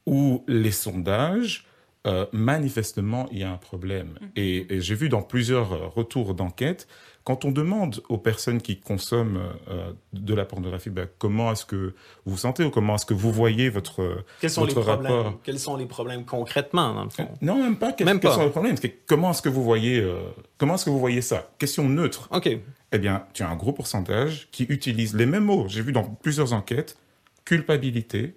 ou 0.06 0.44
les 0.48 0.72
sondages, 0.72 1.66
euh, 2.06 2.26
manifestement 2.32 3.28
il 3.32 3.40
y 3.40 3.44
a 3.44 3.52
un 3.52 3.58
problème. 3.58 4.20
Et, 4.36 4.76
et 4.76 4.82
j'ai 4.82 4.96
vu 4.96 5.10
dans 5.10 5.22
plusieurs 5.22 5.74
euh, 5.74 5.88
retours 5.88 6.34
d'enquête 6.36 6.88
quand 7.28 7.44
on 7.44 7.52
demande 7.52 8.02
aux 8.08 8.18
personnes 8.18 8.62
qui 8.62 8.80
consomment 8.80 9.50
euh, 9.68 9.92
de 10.14 10.34
la 10.34 10.46
pornographie, 10.46 10.90
ben, 10.90 11.10
comment 11.18 11.52
est-ce 11.52 11.66
que 11.66 11.94
vous 12.24 12.32
vous 12.32 12.38
sentez 12.38 12.64
ou 12.64 12.70
comment 12.70 12.96
est-ce 12.96 13.06
que 13.06 13.14
vous 13.14 13.34
voyez 13.34 13.68
votre, 13.68 14.24
Quels 14.40 14.50
sont, 14.50 14.64
les 14.64 14.74
votre 14.74 14.88
problèmes, 14.88 15.12
rapport? 15.12 15.40
Quels 15.44 15.60
sont 15.60 15.76
les 15.76 15.88
problèmes 15.88 16.24
concrètement, 16.24 16.94
dans 16.94 17.04
le 17.04 17.10
fond? 17.10 17.28
non, 17.42 17.62
même 17.62 17.76
pas. 17.76 17.92
Quels, 17.92 18.08
Même 18.08 18.22
quels 18.22 18.30
pas. 18.30 18.36
sont 18.38 18.46
les 18.46 18.50
problèmes? 18.50 18.78
Comment 19.08 19.32
est-ce 19.32 19.42
que 19.42 19.50
vous 19.50 19.62
voyez 19.66 20.00
euh, 20.00 20.22
Comment 20.58 20.76
est-ce 20.76 20.86
que 20.86 20.90
vous 20.90 21.00
voyez 21.02 21.22
ça? 21.22 21.50
Question 21.60 21.90
neutre. 21.90 22.30
OK. 22.32 22.50
Eh 22.92 23.00
bien, 23.00 23.26
tu 23.34 23.44
as 23.44 23.50
un 23.50 23.56
gros 23.56 23.74
pourcentage 23.74 24.48
qui 24.52 24.64
utilise 24.64 25.14
les 25.16 25.26
mêmes 25.26 25.44
mots. 25.44 25.66
J'ai 25.68 25.82
vu 25.82 25.92
dans 25.92 26.04
plusieurs 26.04 26.54
enquêtes 26.54 26.98
culpabilité, 27.46 28.36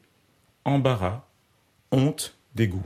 embarras, 0.64 1.24
honte, 1.92 2.36
dégoût. 2.54 2.82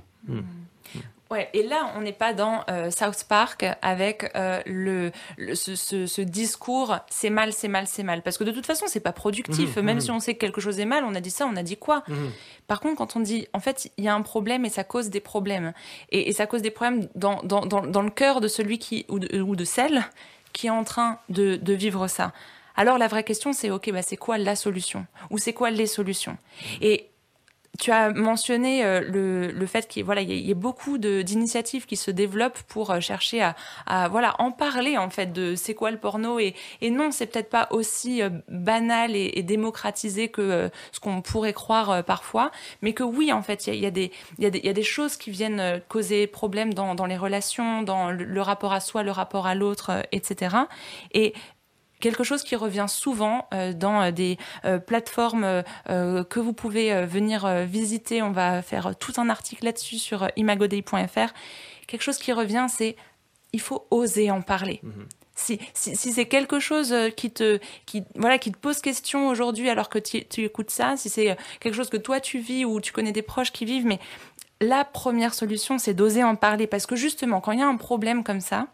Ouais, 1.30 1.48
et 1.52 1.62
là, 1.66 1.92
on 1.96 2.02
n'est 2.02 2.12
pas 2.12 2.32
dans 2.32 2.64
euh, 2.70 2.90
South 2.90 3.24
Park 3.28 3.64
avec 3.82 4.30
euh, 4.36 4.60
le, 4.66 5.10
le- 5.36 5.54
ce, 5.54 5.74
ce- 5.74 6.06
ce 6.06 6.20
discours 6.20 6.98
c'est 7.10 7.30
mal, 7.30 7.52
c'est 7.52 7.66
mal, 7.66 7.86
c'est 7.86 8.02
mal. 8.04 8.22
Parce 8.22 8.38
que 8.38 8.44
de 8.44 8.52
toute 8.52 8.66
façon, 8.66 8.84
c'est 8.88 9.00
pas 9.00 9.12
productif. 9.12 9.76
Mhm, 9.76 9.84
Même 9.84 9.96
mhm. 9.96 10.00
si 10.00 10.10
on 10.10 10.20
sait 10.20 10.34
que 10.34 10.38
quelque 10.40 10.60
chose 10.60 10.78
est 10.78 10.84
mal, 10.84 11.02
on 11.04 11.14
a 11.14 11.20
dit 11.20 11.30
ça, 11.30 11.46
on 11.50 11.56
a 11.56 11.62
dit 11.62 11.76
quoi? 11.78 12.04
Par 12.68 12.80
contre, 12.80 12.96
quand 12.96 13.16
on 13.16 13.20
dit 13.20 13.48
en 13.52 13.58
fait, 13.60 13.90
il 13.96 14.04
y 14.04 14.08
a 14.08 14.14
un 14.14 14.22
problème 14.22 14.64
et 14.64 14.68
ça 14.70 14.84
cause 14.84 15.08
des 15.10 15.20
problèmes, 15.20 15.72
et, 16.10 16.28
et 16.28 16.32
ça 16.32 16.46
cause 16.46 16.62
des 16.62 16.70
problèmes 16.70 17.08
dans, 17.14 17.42
dans, 17.42 17.66
dans, 17.66 17.84
dans 17.86 18.02
le 18.02 18.10
cœur 18.10 18.40
de 18.40 18.46
celui 18.48 18.78
qui, 18.78 19.04
ou 19.08 19.18
de, 19.18 19.40
ou 19.40 19.56
de 19.56 19.64
celle 19.64 20.04
qui 20.54 20.68
est 20.68 20.70
en 20.70 20.84
train 20.84 21.18
de, 21.28 21.60
vivre 21.74 22.08
ça. 22.08 22.32
Alors 22.76 22.96
la 22.96 23.08
vraie 23.08 23.24
question, 23.24 23.52
c'est 23.52 23.70
ok, 23.70 23.92
bah, 23.92 24.00
c'est 24.00 24.16
quoi 24.16 24.38
la 24.38 24.56
solution? 24.56 25.06
Ou 25.30 25.36
c'est 25.36 25.52
quoi 25.52 25.70
les 25.70 25.86
solutions? 25.86 26.38
Et 26.80 27.10
tu 27.80 27.90
as 27.90 28.10
mentionné 28.10 28.84
euh, 28.84 29.00
le, 29.00 29.50
le 29.50 29.66
fait 29.66 29.88
qu'il 29.88 30.04
voilà, 30.04 30.20
il 30.20 30.30
y, 30.30 30.40
y 30.48 30.52
a 30.52 30.54
beaucoup 30.54 30.98
d'initiatives 30.98 31.86
qui 31.86 31.96
se 31.96 32.10
développent 32.10 32.62
pour 32.68 32.90
euh, 32.90 33.00
chercher 33.00 33.42
à, 33.42 33.56
à 33.86 34.08
voilà, 34.08 34.34
en 34.38 34.52
parler 34.52 34.96
en 34.96 35.10
fait 35.10 35.32
de 35.32 35.54
c'est 35.56 35.74
quoi 35.74 35.90
le 35.90 35.98
porno 35.98 36.38
et, 36.38 36.54
et 36.80 36.90
non, 36.90 37.10
c'est 37.10 37.26
peut-être 37.26 37.50
pas 37.50 37.68
aussi 37.70 38.22
euh, 38.22 38.30
banal 38.48 39.16
et, 39.16 39.42
démocratisé 39.42 40.28
que 40.28 40.70
ce 40.92 41.00
qu'on 41.00 41.20
pourrait 41.20 41.52
croire 41.52 42.02
parfois, 42.04 42.50
mais 42.80 42.92
que 42.94 43.02
oui, 43.02 43.32
en 43.32 43.42
fait, 43.42 43.66
il 43.66 43.74
y 43.74 43.76
a, 43.76 43.80
y 43.80 43.86
a 43.86 43.90
des- 43.90 44.10
y, 44.38 44.44
y 44.66 44.68
a 44.68 44.72
des 44.72 44.82
choses 44.82 45.16
qui 45.16 45.30
viennent 45.30 45.80
causer 45.88 46.26
problème 46.26 46.72
dans, 46.72 46.94
dans 46.94 47.06
les 47.06 47.16
relations, 47.18 47.82
dans 47.82 48.10
le, 48.10 48.24
le 48.24 48.40
rapport 48.40 48.72
à 48.72 48.80
soi, 48.80 49.02
le 49.02 49.10
rapport 49.10 49.46
à 49.46 49.54
l'autre, 49.54 49.90
etc. 50.12 50.56
Et 51.12 51.34
quelque 52.04 52.22
chose 52.22 52.44
qui 52.44 52.54
revient 52.54 52.84
souvent 52.86 53.48
euh, 53.54 53.72
dans 53.72 54.02
euh, 54.02 54.10
des 54.10 54.36
euh, 54.66 54.78
plateformes 54.78 55.62
que 55.86 56.40
vous 56.40 56.52
pouvez 56.52 57.06
venir 57.06 57.48
visiter. 57.64 58.22
On 58.22 58.30
va 58.30 58.62
faire 58.62 58.94
tout 58.96 59.12
un 59.16 59.28
article 59.30 59.64
là-dessus 59.64 59.98
sur 59.98 60.28
imagoday.fr. 60.36 61.32
Quelque 61.86 62.02
chose 62.02 62.18
qui 62.18 62.32
revient, 62.32 62.66
c'est 62.68 62.96
il 63.52 63.60
faut 63.60 63.86
oser 63.90 64.30
en 64.30 64.42
parler. 64.42 64.80
Si, 65.34 65.58
si, 65.72 65.96
si 65.96 66.12
c'est 66.12 66.26
quelque 66.26 66.60
chose 66.60 66.94
qui 67.16 67.30
te, 67.30 67.58
qui, 67.86 68.04
voilà, 68.16 68.38
qui 68.38 68.52
te 68.52 68.58
pose 68.58 68.80
question 68.80 69.28
aujourd'hui 69.28 69.68
alors 69.68 69.88
que 69.88 69.98
tu, 69.98 70.24
tu 70.24 70.44
écoutes 70.44 70.70
ça, 70.70 70.96
si 70.96 71.08
c'est 71.08 71.36
quelque 71.60 71.74
chose 71.74 71.90
que 71.90 71.96
toi 71.96 72.20
tu 72.20 72.38
vis 72.38 72.64
ou 72.64 72.80
tu 72.80 72.92
connais 72.92 73.12
des 73.12 73.22
proches 73.22 73.52
qui 73.52 73.64
vivent, 73.64 73.86
mais 73.86 74.00
la 74.60 74.84
première 74.84 75.34
solution, 75.34 75.78
c'est 75.78 75.94
d'oser 75.94 76.24
en 76.24 76.36
parler 76.36 76.66
parce 76.66 76.86
que 76.86 76.96
justement, 76.96 77.40
quand 77.40 77.52
il 77.52 77.60
y 77.60 77.62
a 77.62 77.68
un 77.68 77.76
problème 77.76 78.24
comme 78.24 78.40
ça, 78.40 78.68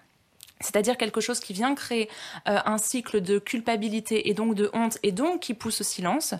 c'est-à-dire 0.60 0.96
quelque 0.96 1.20
chose 1.20 1.40
qui 1.40 1.52
vient 1.52 1.74
créer 1.74 2.08
euh, 2.48 2.58
un 2.64 2.78
cycle 2.78 3.20
de 3.20 3.38
culpabilité 3.38 4.28
et 4.28 4.34
donc 4.34 4.54
de 4.54 4.70
honte 4.72 4.98
et 5.02 5.12
donc 5.12 5.40
qui 5.40 5.54
pousse 5.54 5.80
au 5.80 5.84
silence. 5.84 6.34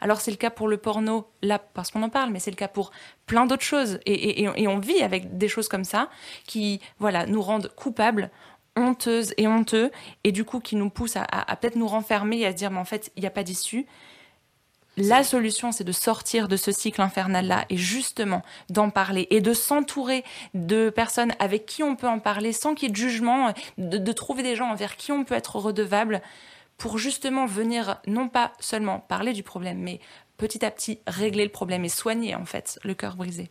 Alors 0.00 0.20
c'est 0.20 0.30
le 0.30 0.36
cas 0.36 0.50
pour 0.50 0.68
le 0.68 0.76
porno, 0.78 1.28
là 1.42 1.58
parce 1.58 1.90
qu'on 1.90 2.02
en 2.02 2.08
parle, 2.08 2.30
mais 2.30 2.40
c'est 2.40 2.50
le 2.50 2.56
cas 2.56 2.68
pour 2.68 2.90
plein 3.26 3.46
d'autres 3.46 3.64
choses. 3.64 4.00
Et, 4.06 4.48
on 4.66 4.78
vit 4.78 5.02
avec 5.02 5.36
des 5.36 5.48
choses 5.48 5.68
comme 5.68 5.84
ça 5.84 6.08
qui 6.46 6.80
voilà, 6.98 7.26
nous 7.26 7.42
rendent 7.42 7.70
coupables, 7.76 8.30
honteuses 8.76 9.34
et 9.36 9.46
honteux, 9.46 9.90
et 10.24 10.32
du 10.32 10.44
coup 10.44 10.60
qui 10.60 10.76
nous 10.76 10.90
poussent 10.90 11.16
à 11.16 11.56
peut-être 11.56 11.76
nous 11.76 11.86
renfermer 11.86 12.40
et 12.40 12.46
à 12.46 12.52
se 12.52 12.56
dire 12.56 12.70
mais 12.70 12.78
en 12.78 12.84
fait 12.84 13.12
il 13.16 13.20
n'y 13.20 13.26
a 13.26 13.30
pas 13.30 13.42
d'issue. 13.42 13.86
La 14.96 15.24
solution, 15.24 15.72
c'est 15.72 15.84
de 15.84 15.92
sortir 15.92 16.48
de 16.48 16.56
ce 16.56 16.72
cycle 16.72 17.00
infernal-là 17.00 17.64
et 17.70 17.76
justement 17.76 18.42
d'en 18.68 18.90
parler 18.90 19.26
et 19.30 19.40
de 19.40 19.54
s'entourer 19.54 20.24
de 20.54 20.90
personnes 20.90 21.32
avec 21.38 21.64
qui 21.64 21.82
on 21.82 21.96
peut 21.96 22.08
en 22.08 22.18
parler 22.18 22.52
sans 22.52 22.74
qu'il 22.74 22.88
y 22.88 22.90
ait 22.90 22.92
de 22.92 22.96
jugement, 22.96 23.54
de, 23.78 24.12
trouver 24.12 24.42
des 24.42 24.56
gens 24.56 24.70
envers 24.70 24.96
qui 24.96 25.12
on 25.12 25.24
peut 25.24 25.34
être 25.34 25.56
redevable 25.56 26.20
pour 26.76 26.98
justement 26.98 27.46
venir 27.46 28.00
non 28.06 28.28
pas 28.28 28.52
seulement 28.58 29.00
parler 29.00 29.32
du 29.32 29.42
problème, 29.42 29.78
mais 29.78 30.00
petit 30.36 30.64
à 30.64 30.70
petit 30.70 30.98
régler 31.06 31.44
le 31.44 31.50
problème 31.50 31.84
et 31.84 31.88
soigner 31.88 32.34
en 32.34 32.44
fait 32.44 32.78
le 32.82 32.94
cœur 32.94 33.16
brisé. 33.16 33.48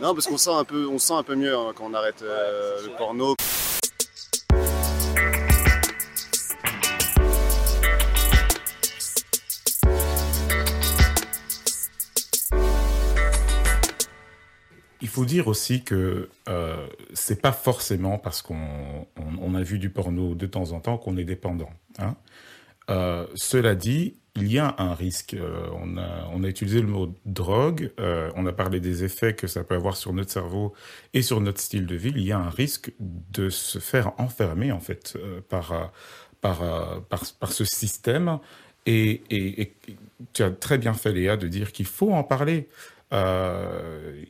Non, 0.00 0.14
parce 0.14 0.26
qu'on 0.26 0.38
sent 0.38 0.50
un 0.50 0.64
peu, 0.64 0.98
sent 0.98 1.12
un 1.12 1.22
peu 1.22 1.34
mieux 1.34 1.54
hein, 1.54 1.72
quand 1.76 1.84
on 1.84 1.94
arrête 1.94 2.22
euh, 2.22 2.82
le 2.82 2.96
porno. 2.96 3.34
Faut 15.12 15.24
dire 15.24 15.48
aussi 15.48 15.84
que 15.84 16.28
euh, 16.48 16.86
c'est 17.12 17.40
pas 17.40 17.52
forcément 17.52 18.18
parce 18.18 18.42
qu'on 18.42 18.56
on, 19.16 19.38
on 19.40 19.54
a 19.54 19.62
vu 19.62 19.78
du 19.78 19.90
porno 19.90 20.34
de 20.34 20.46
temps 20.46 20.72
en 20.72 20.80
temps 20.80 20.98
qu'on 20.98 21.16
est 21.16 21.24
dépendant. 21.24 21.70
Hein. 21.98 22.16
Euh, 22.90 23.26
cela 23.34 23.74
dit, 23.74 24.16
il 24.36 24.50
y 24.50 24.58
a 24.58 24.74
un 24.78 24.94
risque. 24.94 25.34
Euh, 25.34 25.68
on, 25.72 25.96
a, 26.44 26.48
utilisé 26.48 26.80
le 26.80 26.88
mot 26.88 27.14
drogue, 27.24 27.92
euh, 28.00 28.30
on 28.36 28.46
a 28.46 28.52
parlé 28.52 28.80
des 28.80 29.04
effets 29.04 29.34
que 29.34 29.46
ça 29.46 29.64
peut 29.64 29.74
avoir 29.74 29.96
sur 29.96 30.12
notre 30.12 30.30
cerveau 30.30 30.72
et 31.14 31.22
sur 31.22 31.40
notre 31.40 31.60
style 31.60 31.86
de 31.86 31.96
vie. 31.96 32.12
Il 32.14 32.22
y 32.22 32.32
a 32.32 32.38
un 32.38 32.50
risque 32.50 32.92
de 32.98 33.50
se 33.50 33.78
faire 33.78 34.12
enfermer 34.18 34.72
en 34.72 34.80
fait 34.80 35.16
par, 35.48 35.92
par, 36.40 36.62
par, 37.08 37.52
ce 37.52 37.64
système. 37.64 38.38
Et 38.84 39.22
tu 40.32 40.42
as 40.42 40.50
très 40.50 40.76
bien 40.76 40.94
fait, 40.94 41.12
Léa, 41.12 41.36
de 41.36 41.46
dire 41.46 41.72
qu'il 41.72 41.86
faut 41.86 42.12
en 42.12 42.24
parler. 42.24 42.68
Euh, 43.12 44.22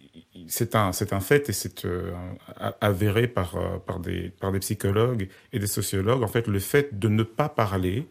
c'est 0.49 0.75
un, 0.75 0.93
c'est 0.93 1.13
un 1.13 1.21
fait 1.21 1.49
et 1.49 1.53
c'est 1.53 1.85
euh, 1.85 2.13
a- 2.59 2.75
avéré 2.81 3.29
par, 3.29 3.57
euh, 3.57 3.79
par, 3.79 4.01
des, 4.01 4.31
par 4.41 4.51
des 4.51 4.59
psychologues 4.59 5.29
et 5.53 5.59
des 5.59 5.67
sociologues. 5.67 6.23
En 6.23 6.29
fait, 6.29 6.47
le 6.49 6.59
fait 6.59 6.99
de 6.99 7.09
ne 7.09 7.23
pas 7.23 7.49
parler 7.49 8.07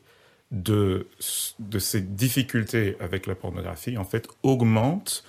de, 0.52 1.08
de 1.60 1.80
ces 1.80 2.02
difficultés 2.02 2.96
avec 3.00 3.28
la 3.28 3.36
pornographie, 3.36 3.98
en 3.98 4.06
fait, 4.06 4.28
augmente 4.44 5.24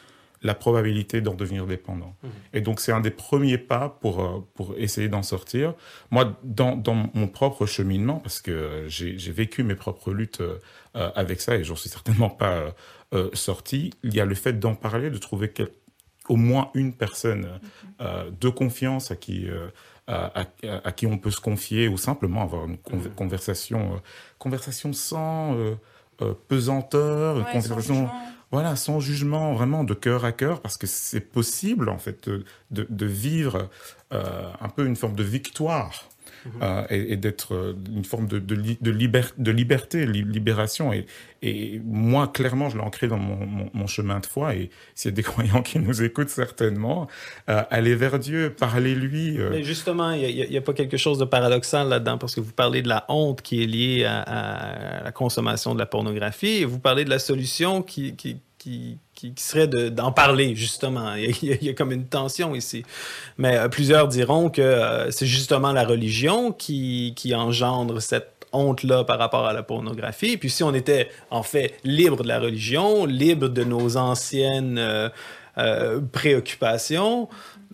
la 0.45 0.55
probabilité 0.55 1.21
d'en 1.21 1.35
devenir 1.35 1.67
dépendant. 1.69 2.17
Et 2.53 2.61
donc, 2.61 2.81
c'est 2.81 2.91
un 2.91 3.01
des 3.01 3.13
premiers 3.13 3.59
pas 3.59 3.89
pour, 4.01 4.45
pour 4.55 4.75
essayer 4.77 5.09
d'en 5.09 5.23
sortir. 5.23 5.75
Moi, 6.11 6.37
dans, 6.43 6.75
dans 6.77 7.09
mon 7.15 7.29
propre 7.29 7.65
cheminement, 7.65 8.19
parce 8.19 8.41
que 8.41 8.85
j'ai 8.89 9.33
vécu 9.33 9.63
mes 9.63 9.77
propres 9.77 10.13
luttes 10.13 10.43
euh, 10.97 11.11
avec 11.15 11.41
ça 11.41 11.57
et 11.57 11.65
j'en 11.65 11.77
suis 11.77 11.89
certainement 11.89 12.31
pas 12.31 12.53
euh, 12.53 12.71
euh, 13.15 13.31
sorti, 13.35 13.93
il 14.03 14.15
y 14.15 14.21
a 14.21 14.25
le 14.25 14.35
fait 14.35 14.55
d'en 14.59 14.75
parler, 14.75 15.11
de 15.11 15.19
trouver 15.19 15.51
quel- 15.51 15.71
au 16.29 16.37
moins 16.37 16.71
une 16.75 16.93
personne 16.95 17.61
euh, 18.01 18.31
de 18.41 18.49
confiance 18.49 19.11
à 19.11 19.17
qui, 19.17 19.47
à, 20.07 20.41
à- 20.43 20.47
à 20.85 20.93
qui 20.93 21.07
on 21.07 21.19
peut 21.19 21.31
se 21.31 21.41
confier 21.41 21.89
ou 21.89 21.97
simplement 21.99 22.43
avoir 22.43 22.65
une 22.67 22.79
con- 22.79 23.01
conversation, 23.17 24.01
conversation 24.39 24.93
sans 24.93 25.57
pesanteur, 26.49 27.37
Ouais, 27.37 27.43
sans 27.43 27.47
conversation 27.69 27.95
jugement. 27.95 28.23
voilà, 28.51 28.77
sans 28.77 29.01
jugement, 29.01 29.55
vraiment 29.55 29.85
de 29.85 29.95
cœur 29.95 30.25
à 30.25 30.33
cœur, 30.33 30.61
parce 30.61 30.77
que 30.77 30.87
c'est 30.87 31.21
possible 31.21 31.89
en 31.89 31.99
fait 31.99 32.29
de, 32.29 32.45
de, 32.71 32.87
de 32.89 33.07
vivre 33.07 33.69
euh, 34.13 34.51
un 34.61 34.69
peu 34.69 34.87
une 34.87 34.97
forme 34.97 35.17
de 35.17 35.25
victoire. 35.25 36.05
Euh, 36.63 36.85
et, 36.91 37.17
d'être 37.17 37.55
euh, 37.55 37.75
une 37.95 38.05
forme 38.05 38.27
de, 38.27 38.39
de, 38.39 38.55
li- 38.55 38.79
de, 38.81 39.51
libération. 39.51 40.93
Et, 40.93 41.81
moi, 41.85 42.29
clairement, 42.29 42.69
je 42.69 42.77
l'ai 42.77 42.85
ancré 42.85 43.09
dans 43.09 43.19
mon, 43.19 43.87
chemin 43.87 44.21
de 44.21 44.27
foi. 44.27 44.55
Et 44.55 44.71
s'il 44.95 45.11
y 45.11 45.13
a 45.13 45.17
des 45.17 45.23
croyants 45.31 45.63
qui 45.63 45.79
nous 45.79 46.03
écoutent, 46.03 46.29
certainement, 46.29 47.09
euh, 47.49 47.63
allez 47.71 47.95
vers 47.95 48.19
Dieu, 48.19 48.55
parlez-lui. 48.57 49.39
euh, 49.39 49.51
Mais 49.51 49.65
justement, 49.65 50.13
il 50.13 50.49
n'y 50.49 50.57
a, 50.57 50.63
pas 50.63 50.73
quelque 50.73 50.97
chose 50.97 51.19
de 51.19 51.25
paradoxal 51.25 51.89
là-dedans 51.89 52.19
parce 52.19 52.35
que 52.35 52.41
vous 52.41 52.53
parlez 52.53 52.83
de 52.83 52.89
la 52.89 53.05
honte 53.09 53.43
qui 53.43 53.63
est 53.63 53.67
liée 53.67 54.05
à, 54.05 55.03
la 55.05 55.13
consommation 55.13 55.75
de 55.75 55.79
la 55.79 55.87
pornographie 55.87 56.63
et 56.63 56.65
vous 56.65 56.79
parlez 56.79 57.05
de 57.05 57.11
la 57.11 57.19
solution 57.19 57.83
qui, 57.83 58.15
qui, 58.63 58.99
serait 59.37 59.69
de- 59.69 59.89
d'en 59.89 60.13
parler, 60.13 60.55
justement. 60.55 61.15
Il 61.15 61.63
y, 61.63 61.69
a, 61.69 61.75
comme 61.75 61.93
une 61.93 62.07
tension 62.07 62.55
ici. 62.55 62.85
Mais 63.39 63.57
euh, 63.57 63.69
plusieurs 63.69 64.09
diront 64.09 64.51
que 64.51 64.63
euh, 64.63 65.11
c'est 65.11 65.27
justement 65.27 65.73
la 65.73 65.85
religion 65.85 66.53
qui, 66.53 67.13
qui 67.17 67.35
engendre 67.35 68.01
cette 68.01 68.29
honte-là 68.53 69.05
par 69.05 69.19
rapport 69.19 69.47
à 69.47 69.53
la 69.53 69.63
pornographie. 69.63 70.37
Puis 70.37 70.51
si 70.51 70.63
on 70.63 70.75
était 70.75 71.09
en 71.31 71.43
fait 71.43 71.75
libre 71.85 72.23
de 72.23 72.29
la 72.29 72.39
religion, 72.39 73.07
libre 73.07 73.49
de 73.49 73.65
nos 73.65 73.97
anciennes 73.97 74.79
euh, 75.59 76.01
préoccupations, 76.13 77.29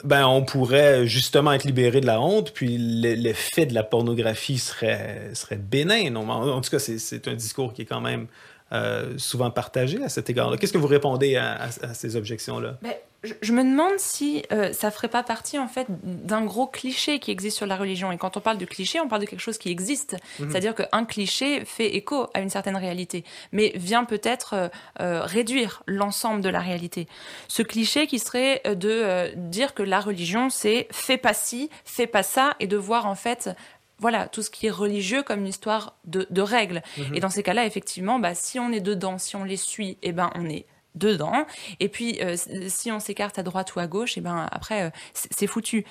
ben 0.05 0.27
on 0.27 0.43
pourrait 0.45 1.07
justement 1.07 1.53
être 1.53 1.65
libéré 1.65 2.01
de 2.01 2.07
la 2.07 2.21
honte, 2.21 2.53
puis 2.53 2.79
le- 2.79 3.15
l'effet 3.15 3.67
de 3.67 3.75
la 3.75 3.83
pornographie 3.83 4.59
serait, 4.59 5.31
serait 5.35 5.57
bénin. 5.57 6.15
En, 6.15 6.29
en 6.29 6.61
tout 6.61 6.71
cas, 6.71 6.79
c'est 6.79 7.27
un 7.29 7.35
discours 7.35 7.73
qui 7.73 7.83
est 7.83 7.87
quand 7.87 8.01
même 8.01 8.27
euh, 8.73 9.17
souvent 9.19 9.51
partagé 9.51 10.03
à 10.03 10.09
cet 10.09 10.29
égard-là? 10.31 10.57
Qu'est-ce 10.57 10.73
que 10.73 10.79
vous 10.79 10.87
répondez 10.87 11.37
à, 11.37 11.53
à- 11.55 11.67
à 11.91 11.95
ces 11.95 12.17
objections-là? 12.17 12.77
Ben, 12.83 12.93
je, 13.25 13.35
je 13.43 13.53
me 13.53 13.65
demande 13.65 13.95
si 13.99 14.45
euh, 14.53 14.73
ça 14.73 14.93
ferait 14.93 15.09
pas 15.09 15.25
partie 15.25 15.59
en 15.59 15.67
fait 15.67 15.87
d'un 16.05 16.45
gros 16.45 16.69
cliché 16.69 17.19
qui 17.19 17.33
existe 17.33 17.57
sur 17.57 17.67
la 17.67 17.77
religion. 17.77 18.13
Et 18.13 18.17
quand 18.19 18.37
on 18.37 18.41
parle 18.41 18.59
de 18.59 18.65
cliché, 18.65 19.01
on 19.01 19.09
parle 19.09 19.23
de 19.23 19.27
quelque 19.27 19.41
chose 19.41 19.59
qui 19.59 19.71
existe. 19.71 20.17
Mhm. 20.39 20.51
C'est-à-dire 20.51 20.75
qu'un 20.75 21.05
cliché 21.05 21.65
fait 21.65 21.97
écho 21.97 22.29
à 22.35 22.41
une 22.41 22.51
certaine 22.51 22.77
réalité, 22.77 23.25
mais 23.51 23.73
vient 23.75 24.05
peut-être 24.05 24.55
euh, 24.55 24.69
euh, 25.01 25.23
réduire 25.23 25.83
l'ensemble 25.87 26.43
de 26.43 26.49
la 26.49 26.61
réalité. 26.61 27.09
Ce 27.49 27.63
cliché 27.63 28.07
qui 28.07 28.19
serait 28.21 28.63
de 28.67 29.35
dire 29.35 29.75
que 29.75 29.83
la 29.83 29.99
religion 30.01 30.49
c'est 30.51 30.87
fais 30.93 31.17
pas 31.17 31.35
ci, 31.35 31.71
fais 31.85 32.07
pas 32.07 32.23
ça, 32.23 32.55
et 32.61 32.67
de 32.69 32.77
voir 32.77 33.07
en 33.07 33.15
fait 33.17 33.51
voilà, 33.99 34.29
tout 34.29 34.43
ce 34.43 34.51
qui 34.51 34.67
est 34.67 34.71
religieux 34.71 35.23
comme 35.23 35.41
une 35.41 35.49
histoire 35.49 35.99
de, 36.05 36.27
de 36.31 36.43
règles. 36.43 36.83
Mhm. 36.97 37.15
Et 37.15 37.21
dans 37.21 37.31
ces 37.31 37.43
cas-là, 37.43 37.67
effectivement, 37.67 38.19
bah, 38.19 38.35
si 38.35 38.59
on 38.59 38.73
est 38.73 38.81
dedans, 38.81 39.19
si 39.19 39.37
on 39.37 39.45
les 39.45 39.57
suit, 39.57 39.99
eh 40.03 40.13
ben, 40.13 40.31
on 40.35 40.49
est 40.49 40.67
dedans. 40.95 41.47
Et 41.81 41.89
puis, 41.89 42.19
euh, 42.23 42.37
si 42.69 42.91
on 42.93 43.01
s'écarte 43.01 43.39
à 43.39 43.43
droite 43.43 43.75
ou 43.75 43.81
à 43.81 43.87
gauche, 43.87 44.17
et 44.19 44.21
ben, 44.21 44.49
après, 44.51 44.83
euh, 44.83 44.91
c'est 45.13 45.47
foutu. 45.47 45.85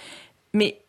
Mais 0.53 0.81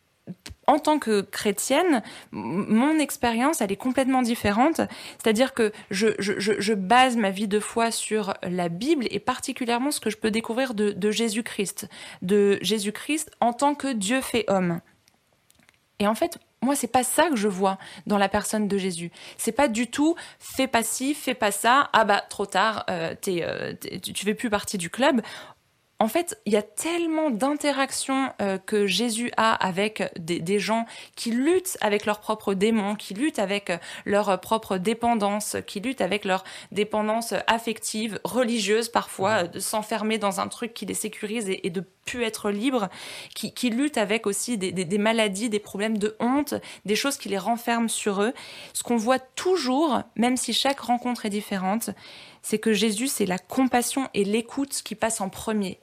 en 0.67 0.77
tant 0.77 0.99
que 0.99 1.21
chrétienne, 1.21 2.03
mon 2.31 2.99
expérience, 2.99 3.61
elle 3.61 3.71
est 3.71 3.77
complètement 3.77 4.21
différente. 4.21 4.81
C'est-à-dire 5.21 5.53
que 5.53 5.71
je, 5.89 6.09
je, 6.19 6.33
je, 6.37 6.73
base 6.73 7.17
ma 7.17 7.31
vie 7.31 7.47
de 7.47 7.59
foi 7.59 7.89
sur 7.89 8.35
la 8.43 8.69
Bible 8.69 9.07
et 9.09 9.19
particulièrement 9.19 9.89
ce 9.89 9.99
que 9.99 10.11
je 10.11 10.17
peux 10.17 10.29
découvrir 10.29 10.75
de, 10.75 10.91
de 10.91 11.11
Jésus-Christ. 11.11 11.89
De 12.21 12.59
Jésus-Christ 12.61 13.31
en 13.39 13.53
tant 13.53 13.73
que 13.73 13.91
Dieu 13.91 14.21
fait 14.21 14.45
homme. 14.47 14.81
Et 15.97 16.07
en 16.07 16.15
fait, 16.15 16.37
moi, 16.61 16.75
c'est 16.75 16.87
pas 16.87 17.03
ça 17.03 17.29
que 17.29 17.35
je 17.35 17.47
vois 17.47 17.77
dans 18.05 18.17
la 18.17 18.29
personne 18.29 18.67
de 18.67 18.77
Jésus. 18.77 19.11
C'est 19.37 19.51
pas 19.51 19.67
du 19.67 19.87
tout 19.87 20.15
fais 20.39 20.67
pas 20.67 20.83
ci, 20.83 21.13
fais 21.13 21.33
pas 21.33 21.51
ça. 21.51 21.89
Ah 21.93 22.05
bah 22.05 22.23
trop 22.29 22.45
tard, 22.45 22.85
euh, 22.89 23.15
t'es, 23.19 23.43
euh, 23.43 23.73
tu 24.01 24.25
fais 24.25 24.33
plus 24.33 24.49
partie 24.49 24.77
du 24.77 24.89
club. 24.89 25.21
En 26.01 26.07
fait, 26.07 26.39
il 26.45 26.53
y 26.53 26.55
a 26.55 26.61
tellement 26.61 27.29
d'interactions 27.29 28.31
euh, 28.41 28.57
que 28.57 28.87
Jésus 28.87 29.31
a 29.35 29.53
avec 29.53 30.01
des, 30.17 30.39
des 30.39 30.57
gens 30.57 30.85
qui 31.17 31.31
luttent 31.31 31.77
avec 31.81 32.05
leurs 32.05 32.21
propres 32.21 32.53
démons, 32.53 32.95
qui 32.95 33.13
luttent 33.13 33.37
avec 33.37 33.69
leur 34.05 34.39
propre 34.39 34.77
dépendance, 34.77 35.57
qui 35.67 35.81
luttent 35.81 35.99
avec 35.99 36.23
leur 36.23 36.45
dépendance 36.71 37.33
affective, 37.47 38.17
religieuse 38.23 38.87
parfois, 38.87 39.43
de 39.43 39.59
s'enfermer 39.59 40.17
dans 40.17 40.39
un 40.39 40.47
truc 40.47 40.73
qui 40.73 40.85
les 40.85 40.93
sécurise 40.93 41.49
et, 41.49 41.67
et 41.67 41.69
de 41.69 41.83
plus 42.05 42.23
être 42.23 42.49
libre, 42.49 42.87
qui, 43.35 43.53
qui 43.53 43.69
luttent 43.69 43.97
avec 43.97 44.25
aussi 44.25 44.57
des, 44.57 44.71
des- 44.71 44.85
des 44.85 44.97
maladies, 44.97 45.49
des 45.49 45.59
problèmes 45.59 45.97
de 45.97 46.15
honte, 46.21 46.53
des 46.85 46.95
choses 46.95 47.17
qui 47.17 47.27
les 47.27 47.37
renferment 47.37 47.89
sur 47.89 48.21
eux. 48.21 48.33
Ce 48.73 48.83
qu'on 48.83 48.95
voit 48.95 49.19
toujours, 49.19 50.01
même 50.15 50.37
si 50.37 50.53
chaque 50.53 50.79
rencontre 50.79 51.25
est 51.25 51.29
différente, 51.29 51.89
c'est 52.41 52.57
que 52.57 52.71
Jésus, 52.71 53.07
c'est 53.07 53.25
la 53.25 53.37
compassion 53.37 54.07
et 54.13 54.23
l'écoute 54.23 54.81
qui 54.81 54.95
passent 54.95 55.19
en 55.19 55.27
premier. 55.27 55.77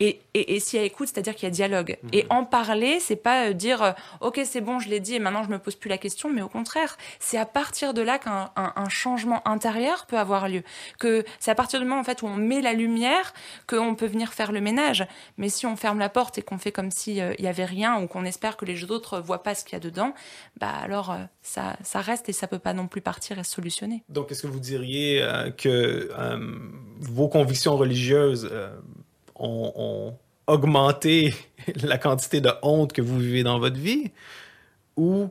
Et, 0.00 0.20
et, 0.34 0.54
et 0.54 0.60
s'il 0.60 0.78
y 0.78 0.82
a 0.82 0.84
écoute, 0.84 1.08
c'est-à-dire 1.08 1.34
qu'il 1.34 1.44
y 1.44 1.46
a 1.46 1.50
dialogue. 1.50 1.98
Et 2.12 2.26
en 2.30 2.44
parler, 2.44 3.00
c'est 3.00 3.16
pas 3.16 3.48
euh, 3.48 3.52
dire 3.52 3.82
euh, 3.82 3.92
ok 4.20 4.40
c'est 4.44 4.60
bon, 4.60 4.78
je 4.78 4.88
l'ai 4.88 5.00
dit 5.00 5.14
et 5.14 5.18
maintenant 5.18 5.42
je 5.42 5.48
me 5.48 5.58
pose 5.58 5.76
plus 5.76 5.88
la 5.88 5.98
question, 5.98 6.30
mais 6.32 6.42
au 6.42 6.48
contraire, 6.48 6.96
c'est 7.18 7.38
à 7.38 7.46
partir 7.46 7.94
de 7.94 8.02
là 8.02 8.18
qu'un 8.18 8.50
un, 8.56 8.72
un 8.76 8.88
changement 8.88 9.46
intérieur 9.46 10.06
peut 10.06 10.18
avoir 10.18 10.48
lieu. 10.48 10.62
Que 10.98 11.24
c'est 11.38 11.50
à 11.50 11.54
partir 11.54 11.80
du 11.80 11.86
moment 11.86 12.00
en 12.00 12.04
fait 12.04 12.22
où 12.22 12.26
on 12.26 12.36
met 12.36 12.60
la 12.60 12.72
lumière 12.72 13.32
qu'on 13.66 13.94
peut 13.94 14.06
venir 14.06 14.32
faire 14.32 14.52
le 14.52 14.60
ménage. 14.60 15.06
Mais 15.38 15.48
si 15.48 15.66
on 15.66 15.76
ferme 15.76 15.98
la 15.98 16.08
porte 16.08 16.38
et 16.38 16.42
qu'on 16.42 16.58
fait 16.58 16.72
comme 16.72 16.90
s'il 16.90 17.14
y 17.14 17.46
avait 17.46 17.64
rien 17.64 18.00
ou 18.00 18.06
qu'on 18.06 18.24
espère 18.24 18.56
que 18.56 18.64
les 18.64 18.90
autres 18.90 19.20
voient 19.20 19.42
pas 19.42 19.54
ce 19.54 19.64
qu'il 19.64 19.74
y 19.74 19.76
a 19.76 19.80
dedans, 19.80 20.14
bah 20.60 20.70
alors 20.70 21.10
euh, 21.10 21.16
ça, 21.42 21.76
ça 21.82 22.00
reste 22.00 22.28
et 22.28 22.32
ça 22.32 22.46
peut 22.46 22.58
pas 22.58 22.72
non 22.72 22.88
plus 22.88 23.00
partir 23.00 23.38
et 23.38 23.44
se 23.44 23.52
solutionner. 23.52 24.02
Donc, 24.08 24.30
est-ce 24.30 24.42
que 24.42 24.46
vous 24.46 24.60
diriez 24.60 25.22
euh, 25.22 25.50
que 25.50 26.10
euh, 26.18 26.58
vos 26.98 27.28
convictions 27.28 27.76
religieuses 27.76 28.48
euh, 28.50 28.74
ont, 29.38 30.14
augmenté 30.46 31.34
la 31.82 31.98
quantité 31.98 32.40
de 32.40 32.50
honte 32.62 32.92
que 32.92 33.02
vous 33.02 33.18
vivez 33.18 33.42
dans 33.42 33.58
votre 33.58 33.76
vie? 33.76 34.12
Ou, 34.96 35.28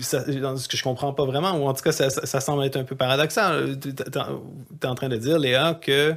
ça, 0.00 0.24
ce 0.24 0.68
que 0.68 0.76
je 0.76 0.82
comprends 0.82 1.12
pas 1.12 1.24
vraiment, 1.24 1.52
ou 1.52 1.66
en 1.66 1.72
tout 1.74 1.82
cas, 1.82 1.92
ça, 1.92 2.40
semble 2.40 2.64
être 2.64 2.76
un 2.76 2.84
peu 2.84 2.96
paradoxal. 2.96 3.78
Tu 3.80 3.90
es 3.90 4.86
en 4.86 4.94
train 4.94 5.08
de 5.08 5.16
dire, 5.16 5.38
Léa, 5.38 5.74
que 5.74 6.14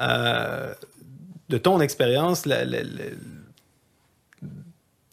euh, 0.00 0.74
de 1.48 1.58
ton 1.58 1.80
expérience, 1.80 2.46
la- 2.46 2.64
la- 2.64 2.82
la- 2.82 3.04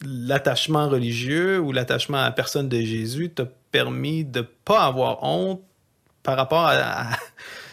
l'attachement 0.04 0.88
religieux 0.88 1.58
ou 1.58 1.72
l'attachement 1.72 2.18
à 2.18 2.24
la 2.24 2.30
personne 2.30 2.68
de 2.68 2.80
Jésus 2.80 3.30
t'a 3.30 3.46
permis 3.72 4.24
de 4.24 4.42
pas 4.42 4.84
avoir 4.84 5.22
honte 5.24 5.60
par 6.22 6.36
rapport 6.36 6.66
à- 6.66 7.10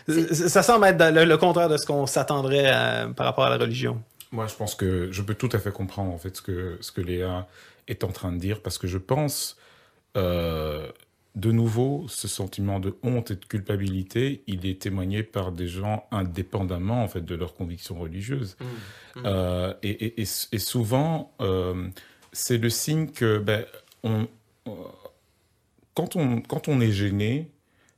ça 0.08 0.63
semble 0.63 0.86
être 0.86 1.04
le, 1.13 1.26
le 1.26 1.38
contraire 1.38 1.70
de 1.70 1.78
ce 1.78 1.86
qu'on 1.86 2.06
s'attendrait 2.06 2.68
à- 2.68 3.08
par 3.15 3.26
rapport 3.26 3.46
à 3.46 3.50
la 3.50 3.58
religion. 3.58 4.02
Moi, 4.32 4.48
je 4.48 4.56
pense 4.56 4.76
que 4.76 5.12
je 5.12 5.22
peux 5.22 5.36
tout 5.36 5.50
à 5.54 5.60
fait 5.60 5.72
comprendre 5.72 6.12
en 6.13 6.18
fait 6.18 6.36
ce 6.38 6.41
que 6.41 6.78
ce 6.82 6.91
que 6.91 7.02
Léa 7.02 7.48
est 7.88 8.04
en 8.04 8.12
train 8.12 8.32
de 8.32 8.38
dire 8.38 8.62
parce 8.62 8.78
que 8.78 8.88
je 8.88 8.98
pense 8.98 9.58
euh, 10.18 10.88
de 11.36 11.52
nouveau, 11.52 12.06
ce 12.08 12.28
sentiment 12.30 12.80
de 12.80 12.96
honte 13.04 13.32
et 13.32 13.36
de 13.36 13.44
culpabilité, 13.46 14.41
il 14.48 14.65
est 14.65 14.82
témoigné 14.82 15.22
par 15.22 15.52
des 15.52 15.68
gens 15.68 16.06
indépendamment 16.12 17.04
en 17.04 17.08
fait 17.10 17.26
de 17.26 17.36
leurs 17.36 17.54
convictions 17.56 18.00
religieuses. 18.00 18.56
Mmh. 18.60 18.65
Mmh. 19.20 19.24
Euh, 19.26 19.74
et, 19.84 19.89
et- 19.89 20.22
et- 20.22 20.28
et 20.54 20.60
souvent, 20.60 21.34
euh, 21.41 21.88
c'est 22.32 22.58
le 22.58 22.70
signe 22.70 23.08
que 23.10 23.38
ben, 23.38 23.65
on, 24.04 24.28
euh, 24.68 24.72
quand, 25.94 26.15
on, 26.15 26.39
quand 26.41 26.68
on 26.70 26.80
est 26.80 26.91
gêné, 26.91 27.50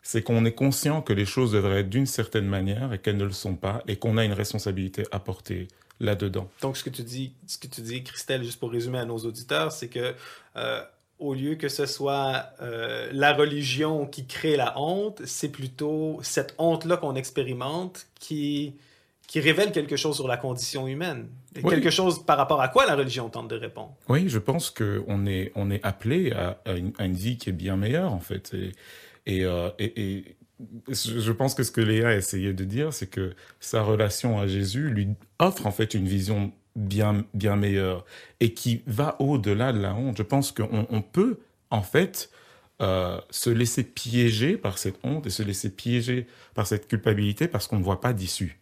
c'est 0.08 0.22
qu'on 0.22 0.46
est 0.46 0.54
conscient 0.54 1.02
que 1.02 1.12
les 1.12 1.26
choses 1.26 1.52
devraient 1.52 1.82
être 1.82 1.90
d'une 1.90 2.06
certaine 2.06 2.46
manière 2.46 2.94
et 2.94 2.98
qu'elles 2.98 3.18
ne 3.18 3.26
le 3.26 3.34
sont 3.34 3.56
pas, 3.56 3.84
et 3.90 3.98
qu'on 3.98 4.16
a 4.16 4.24
une 4.24 4.32
responsabilité 4.32 5.04
à 5.12 5.20
porter 5.20 5.68
là-dedans. 6.00 6.50
Donc, 6.62 6.78
ce 6.78 6.86
que 6.86 6.90
tu 6.90 7.04
dis, 7.04 7.34
ce 7.46 7.58
que 7.58 7.68
tu 7.68 7.82
dis, 7.82 8.04
Christelle, 8.04 8.42
juste 8.42 8.58
pour 8.58 8.72
résumer 8.72 9.00
à 9.00 9.04
nos 9.04 9.18
auditeurs, 9.18 9.74
c'est 9.74 9.90
que 9.90 10.16
euh, 10.56 10.82
au 11.20 11.34
lieu 11.34 11.56
que 11.56 11.68
ce 11.68 11.86
soit 11.86 12.52
euh, 12.62 13.10
la 13.12 13.34
religion 13.34 14.06
qui 14.06 14.26
crée 14.26 14.56
la 14.56 14.80
honte, 14.80 15.22
c'est 15.26 15.50
plutôt 15.50 16.20
cette 16.22 16.56
honte-là 16.58 16.96
qu'on 16.96 17.16
expérimente 17.16 18.08
qui, 18.18 18.76
qui 19.28 19.42
révèle 19.42 19.74
quelque 19.74 19.98
chose 19.98 20.16
sur 20.16 20.30
la 20.30 20.38
condition 20.38 20.88
humaine. 20.88 21.28
Et 21.54 21.60
Oui. 21.66 21.74
Quelque 21.74 21.90
chose 21.90 22.26
par 22.26 22.38
rapport 22.38 22.62
à 22.62 22.70
quoi 22.70 22.86
la 22.86 22.96
religion 22.96 23.28
tente 23.28 23.50
de 23.50 23.58
répondre? 23.58 23.94
Oui, 24.08 24.30
je 24.30 24.40
pense 24.40 24.70
qu'on 24.70 25.26
est, 25.26 25.52
on 25.56 25.70
est 25.70 25.84
appelé 25.84 26.32
à, 26.32 26.62
à 26.64 26.76
une, 26.76 26.94
à 26.98 27.04
une 27.04 27.16
vie 27.16 27.38
qui 27.38 27.50
est 27.50 27.54
bien 27.54 27.76
meilleure, 27.76 28.14
en 28.14 28.22
fait. 28.22 28.54
Et, 28.54 28.72
et, 29.28 29.44
euh, 29.44 29.70
je 30.90 31.32
pense 31.32 31.54
que 31.54 31.62
ce 31.62 31.72
que 31.72 31.82
Léa 31.82 32.10
a 32.10 32.16
essayé 32.16 32.54
de 32.54 32.64
dire, 32.64 32.94
c'est 32.94 33.08
que 33.08 33.36
sa 33.60 33.84
relation 33.84 34.40
à 34.40 34.48
Jésus 34.48 34.90
lui 34.90 35.10
offre, 35.38 35.68
en 35.68 35.72
fait, 35.72 35.94
une 35.94 36.08
vision 36.08 36.52
bien, 36.76 37.26
bien 37.34 37.58
meilleure 37.58 38.06
et 38.40 38.54
qui 38.54 38.82
va 38.88 39.18
au-delà 39.20 39.74
de 39.74 39.80
la 39.80 39.94
honte. 39.94 40.18
Je 40.18 40.24
pense 40.24 40.52
qu'on 40.52 40.88
on 40.90 41.02
peut, 41.02 41.40
en 41.70 41.84
fait, 41.84 42.32
euh, 42.82 43.20
se 43.30 43.50
laisser 43.50 43.84
piéger 43.84 44.58
par 44.58 44.78
cette 44.78 44.98
honte 45.04 45.28
et 45.28 45.30
se 45.30 45.44
laisser 45.44 45.70
piéger 45.70 46.26
par 46.56 46.66
cette 46.66 46.88
culpabilité 46.88 47.48
parce 47.48 47.68
qu'on 47.68 47.78
ne 47.78 47.84
voit 47.84 48.02
pas 48.02 48.14
d'issue. 48.14 48.60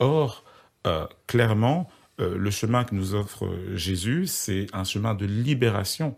Or, 0.00 0.44
euh, 0.86 1.06
clairement, 1.28 1.88
le 2.18 2.50
chemin 2.50 2.84
que 2.84 2.94
nous 2.94 3.14
offre 3.14 3.50
Jésus, 3.74 4.26
c'est 4.28 4.66
un 4.72 4.84
chemin 4.84 5.14
de 5.14 5.26
libération. 5.26 6.16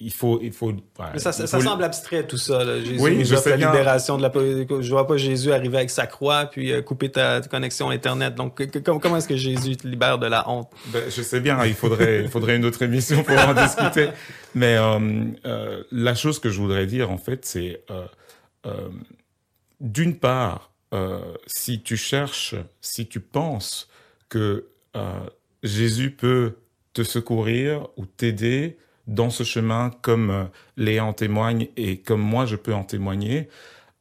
Il 0.00 0.12
faut, 0.12 0.38
il 0.40 0.52
faut. 0.52 0.72
Mais 1.12 1.18
ça, 1.18 1.32
faut- 1.32 1.60
semble 1.60 1.82
abstrait 1.82 2.24
tout 2.24 2.36
ça. 2.36 2.62
là. 2.62 2.78
Jésus 2.78 2.98
Oui, 3.00 3.16
nous 3.18 3.32
offre 3.32 3.48
la 3.48 3.56
libération 3.56 4.16
de 4.16 4.22
la. 4.22 4.30
Je 4.80 4.90
vois 4.90 5.06
pas 5.08 5.16
Jésus 5.16 5.50
arriver 5.52 5.78
avec 5.78 5.90
sa 5.90 6.06
croix 6.06 6.46
puis 6.46 6.72
euh, 6.72 6.82
couper 6.82 7.10
ta, 7.10 7.40
ta 7.40 7.48
connexion 7.48 7.90
internet. 7.90 8.36
Donc, 8.36 8.62
comment, 8.84 9.00
comment 9.00 9.16
est-ce 9.16 9.26
que 9.26 9.36
Jésus 9.36 9.76
te 9.76 9.88
libère 9.88 10.18
de 10.20 10.26
la 10.28 10.48
honte? 10.48 10.70
Ben, 10.92 11.02
je 11.10 11.20
sais 11.22 11.40
bien, 11.40 11.64
il 11.66 11.74
faudrait, 11.74 12.22
il 12.22 12.28
faudrait 12.28 12.56
une 12.56 12.64
autre 12.64 12.82
émission 12.82 13.24
pour 13.24 13.36
en 13.38 13.54
discuter. 13.54 14.10
Mais 14.54 14.76
euh, 14.76 14.98
euh, 15.46 15.82
la 15.90 16.14
chose 16.14 16.38
que 16.38 16.48
je 16.48 16.60
voudrais 16.60 16.86
dire, 16.86 17.10
en 17.10 17.18
fait, 17.18 17.44
c'est 17.44 17.82
d'une 19.80 20.16
part, 20.18 20.70
si 21.46 21.82
tu 21.82 21.96
cherches, 21.96 22.54
si 22.80 23.06
tu 23.08 23.20
penses 23.20 23.88
que 24.28 24.66
Jésus 25.62 26.10
peut 26.12 26.54
te 26.92 27.02
secourir 27.02 27.88
ou 27.96 28.06
t'aider 28.06 28.78
dans 29.08 29.30
ce 29.30 29.42
chemin, 29.42 29.90
comme 30.02 30.30
euh, 30.30 30.44
Léa 30.76 31.04
en 31.04 31.14
témoigne 31.14 31.68
et 31.76 31.98
comme 31.98 32.20
moi 32.20 32.46
je 32.46 32.54
peux 32.54 32.74
en 32.74 32.84
témoigner, 32.84 33.48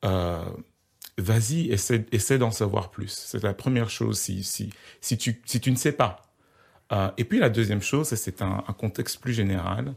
euh, 0.05 0.43
vas-y, 1.17 1.71
essaie, 1.71 2.37
d'en 2.37 2.51
savoir 2.51 2.91
plus. 2.91 3.09
C'est 3.09 3.41
la 3.41 3.53
première 3.53 3.89
chose 3.89 4.19
si, 4.19 4.43
si, 4.43 5.17
tu, 5.17 5.71
ne 5.71 5.75
sais 5.75 5.93
pas. 5.93 6.21
Euh, 6.91 7.09
et 7.17 7.23
puis 7.23 7.39
la 7.39 7.49
deuxième 7.49 7.81
chose, 7.81 8.09
c'est 8.09 8.41
un, 8.41 8.63
contexte 8.77 9.19
plus 9.19 9.33
général, 9.33 9.95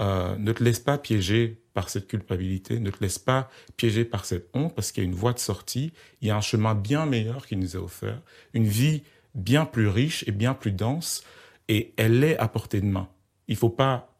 ne 0.00 0.52
te 0.52 0.62
laisse 0.62 0.78
pas 0.78 0.96
piéger 0.96 1.60
par 1.74 1.88
cette 1.88 2.06
culpabilité, 2.06 2.78
ne 2.78 2.90
te 2.90 2.98
laisse 3.00 3.18
pas 3.18 3.50
piéger 3.76 4.04
par 4.04 4.24
cette 4.24 4.48
honte, 4.54 4.74
parce 4.74 4.92
qu'il 4.92 5.02
y 5.02 5.06
a 5.06 5.08
une 5.08 5.16
voie 5.16 5.32
de 5.32 5.40
sortie, 5.40 5.92
il 6.20 6.28
y 6.28 6.30
a 6.30 6.36
un 6.36 6.40
chemin 6.40 6.76
bien 6.76 7.04
meilleur 7.06 7.46
qui 7.46 7.56
nous 7.56 7.74
est 7.74 7.80
offert, 7.80 8.20
une 8.54 8.66
vie 8.66 9.02
bien 9.34 9.64
plus 9.64 9.88
riche 9.88 10.22
et 10.28 10.32
bien 10.32 10.54
plus 10.54 10.70
dense, 10.70 11.24
et 11.68 11.94
elle 11.96 12.22
est 12.22 12.38
à 12.38 12.46
portée 12.46 12.80
de 12.80 12.86
main. 12.86 13.08
Il 13.48 13.56
faut 13.56 13.70
pas 13.70 14.17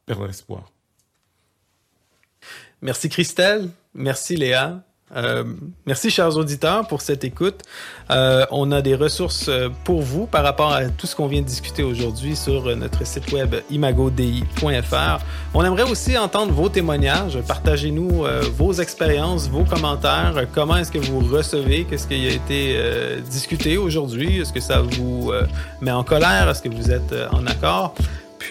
Merci 2.81 3.09
Christelle, 3.09 3.68
merci 3.94 4.37
Léa. 4.37 4.83
Euh, 5.16 5.44
merci 5.87 6.11
chers 6.11 6.37
auditeurs 6.37 6.87
pour 6.87 7.01
cette 7.01 7.25
écoute. 7.25 7.62
Euh, 8.11 8.44
on 8.51 8.71
a 8.73 8.83
des 8.83 8.94
ressources 8.94 9.47
euh, 9.49 9.68
pour 9.85 10.03
vous 10.03 10.27
par 10.27 10.44
rapport 10.44 10.73
à 10.73 10.85
tout 10.87 11.07
ce 11.07 11.16
qu'on 11.16 11.27
vient 11.29 11.40
de 11.40 11.47
discuter 11.47 11.83
aujourd'hui 11.83 12.37
sur 12.37 12.77
notre 12.77 13.07
site 13.07 13.33
web 13.33 13.57
imagodi.fr. 13.71 15.25
On 15.55 15.64
aimerait 15.64 15.90
aussi 15.90 16.18
entendre 16.18 16.53
vos 16.53 16.68
témoignages. 16.68 17.38
Partagez-nous 17.47 18.27
vos 18.57 18.73
expériences, 18.75 19.49
vos 19.49 19.64
commentaires. 19.64 20.47
Comment 20.55 20.77
est-ce 20.77 20.92
que 20.92 20.99
vous 20.99 21.21
recevez? 21.21 21.85
Qu'est-ce 21.85 22.07
qui 22.07 22.27
a 22.27 22.31
été 22.31 23.21
discuté 23.29 23.79
aujourd'hui? 23.79 24.40
Est-ce 24.40 24.53
que 24.53 24.61
ça 24.61 24.83
vous 24.83 25.33
met 25.81 25.90
en 25.90 26.05
colère? 26.05 26.49
Est-ce 26.49 26.62
que 26.62 26.68
vous 26.68 26.90
êtes 26.90 27.14
en 27.33 27.47
accord? 27.47 27.94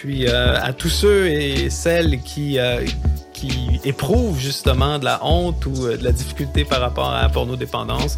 Puis 0.00 0.28
euh, 0.28 0.54
à 0.62 0.72
tous 0.72 0.90
ceux 0.90 1.26
et 1.26 1.70
celles 1.70 2.20
qui 2.20 2.60
euh, 2.60 2.86
qui 3.32 3.80
éprouvent 3.82 4.38
justement 4.38 5.00
de 5.00 5.04
la 5.04 5.18
honte 5.26 5.66
ou 5.66 5.86
euh, 5.86 5.96
de 5.96 6.04
la 6.04 6.12
difficulté 6.12 6.64
par 6.64 6.80
rapport 6.80 7.10
à 7.10 7.22
la 7.22 7.28
pornodépendance, 7.28 8.16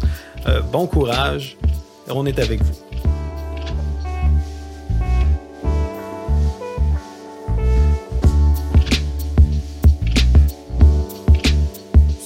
bon 0.71 0.85
courage. 0.85 1.57
On 2.07 2.27
est 2.27 2.37
avec 2.37 2.61
vous. 2.61 2.73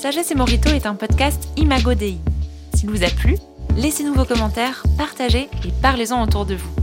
Sagesse 0.01 0.31
et 0.31 0.35
Morito 0.35 0.69
est 0.69 0.85
un 0.85 0.95
podcast 0.95 1.47
Imago 1.55 1.93
Dei. 1.93 2.17
S'il 2.73 2.89
vous 2.89 3.05
a 3.05 3.09
plu, 3.09 3.37
laissez-nous 3.77 4.15
vos 4.15 4.25
commentaires, 4.25 4.83
partagez 4.97 5.47
et 5.65 5.71
parlez-en 5.81 6.21
autour 6.21 6.45
de 6.45 6.55
vous. 6.55 6.75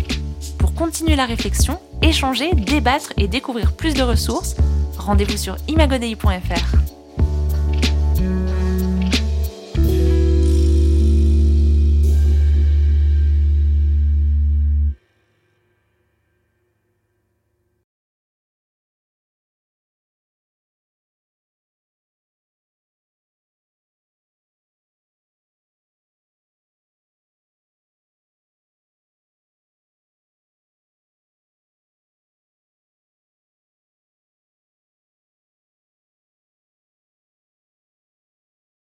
Pour 0.56 0.72
continuer 0.72 1.16
la 1.16 1.26
réflexion, 1.26 1.78
échanger, 2.02 2.52
débattre 2.54 3.12
et 3.16 3.28
découvrir 3.28 3.72
plus 3.72 3.94
de 3.94 4.02
ressources, 4.02 4.56
rendez-vous 4.98 5.36
sur 5.36 5.56
imagodei.fr. 5.68 6.91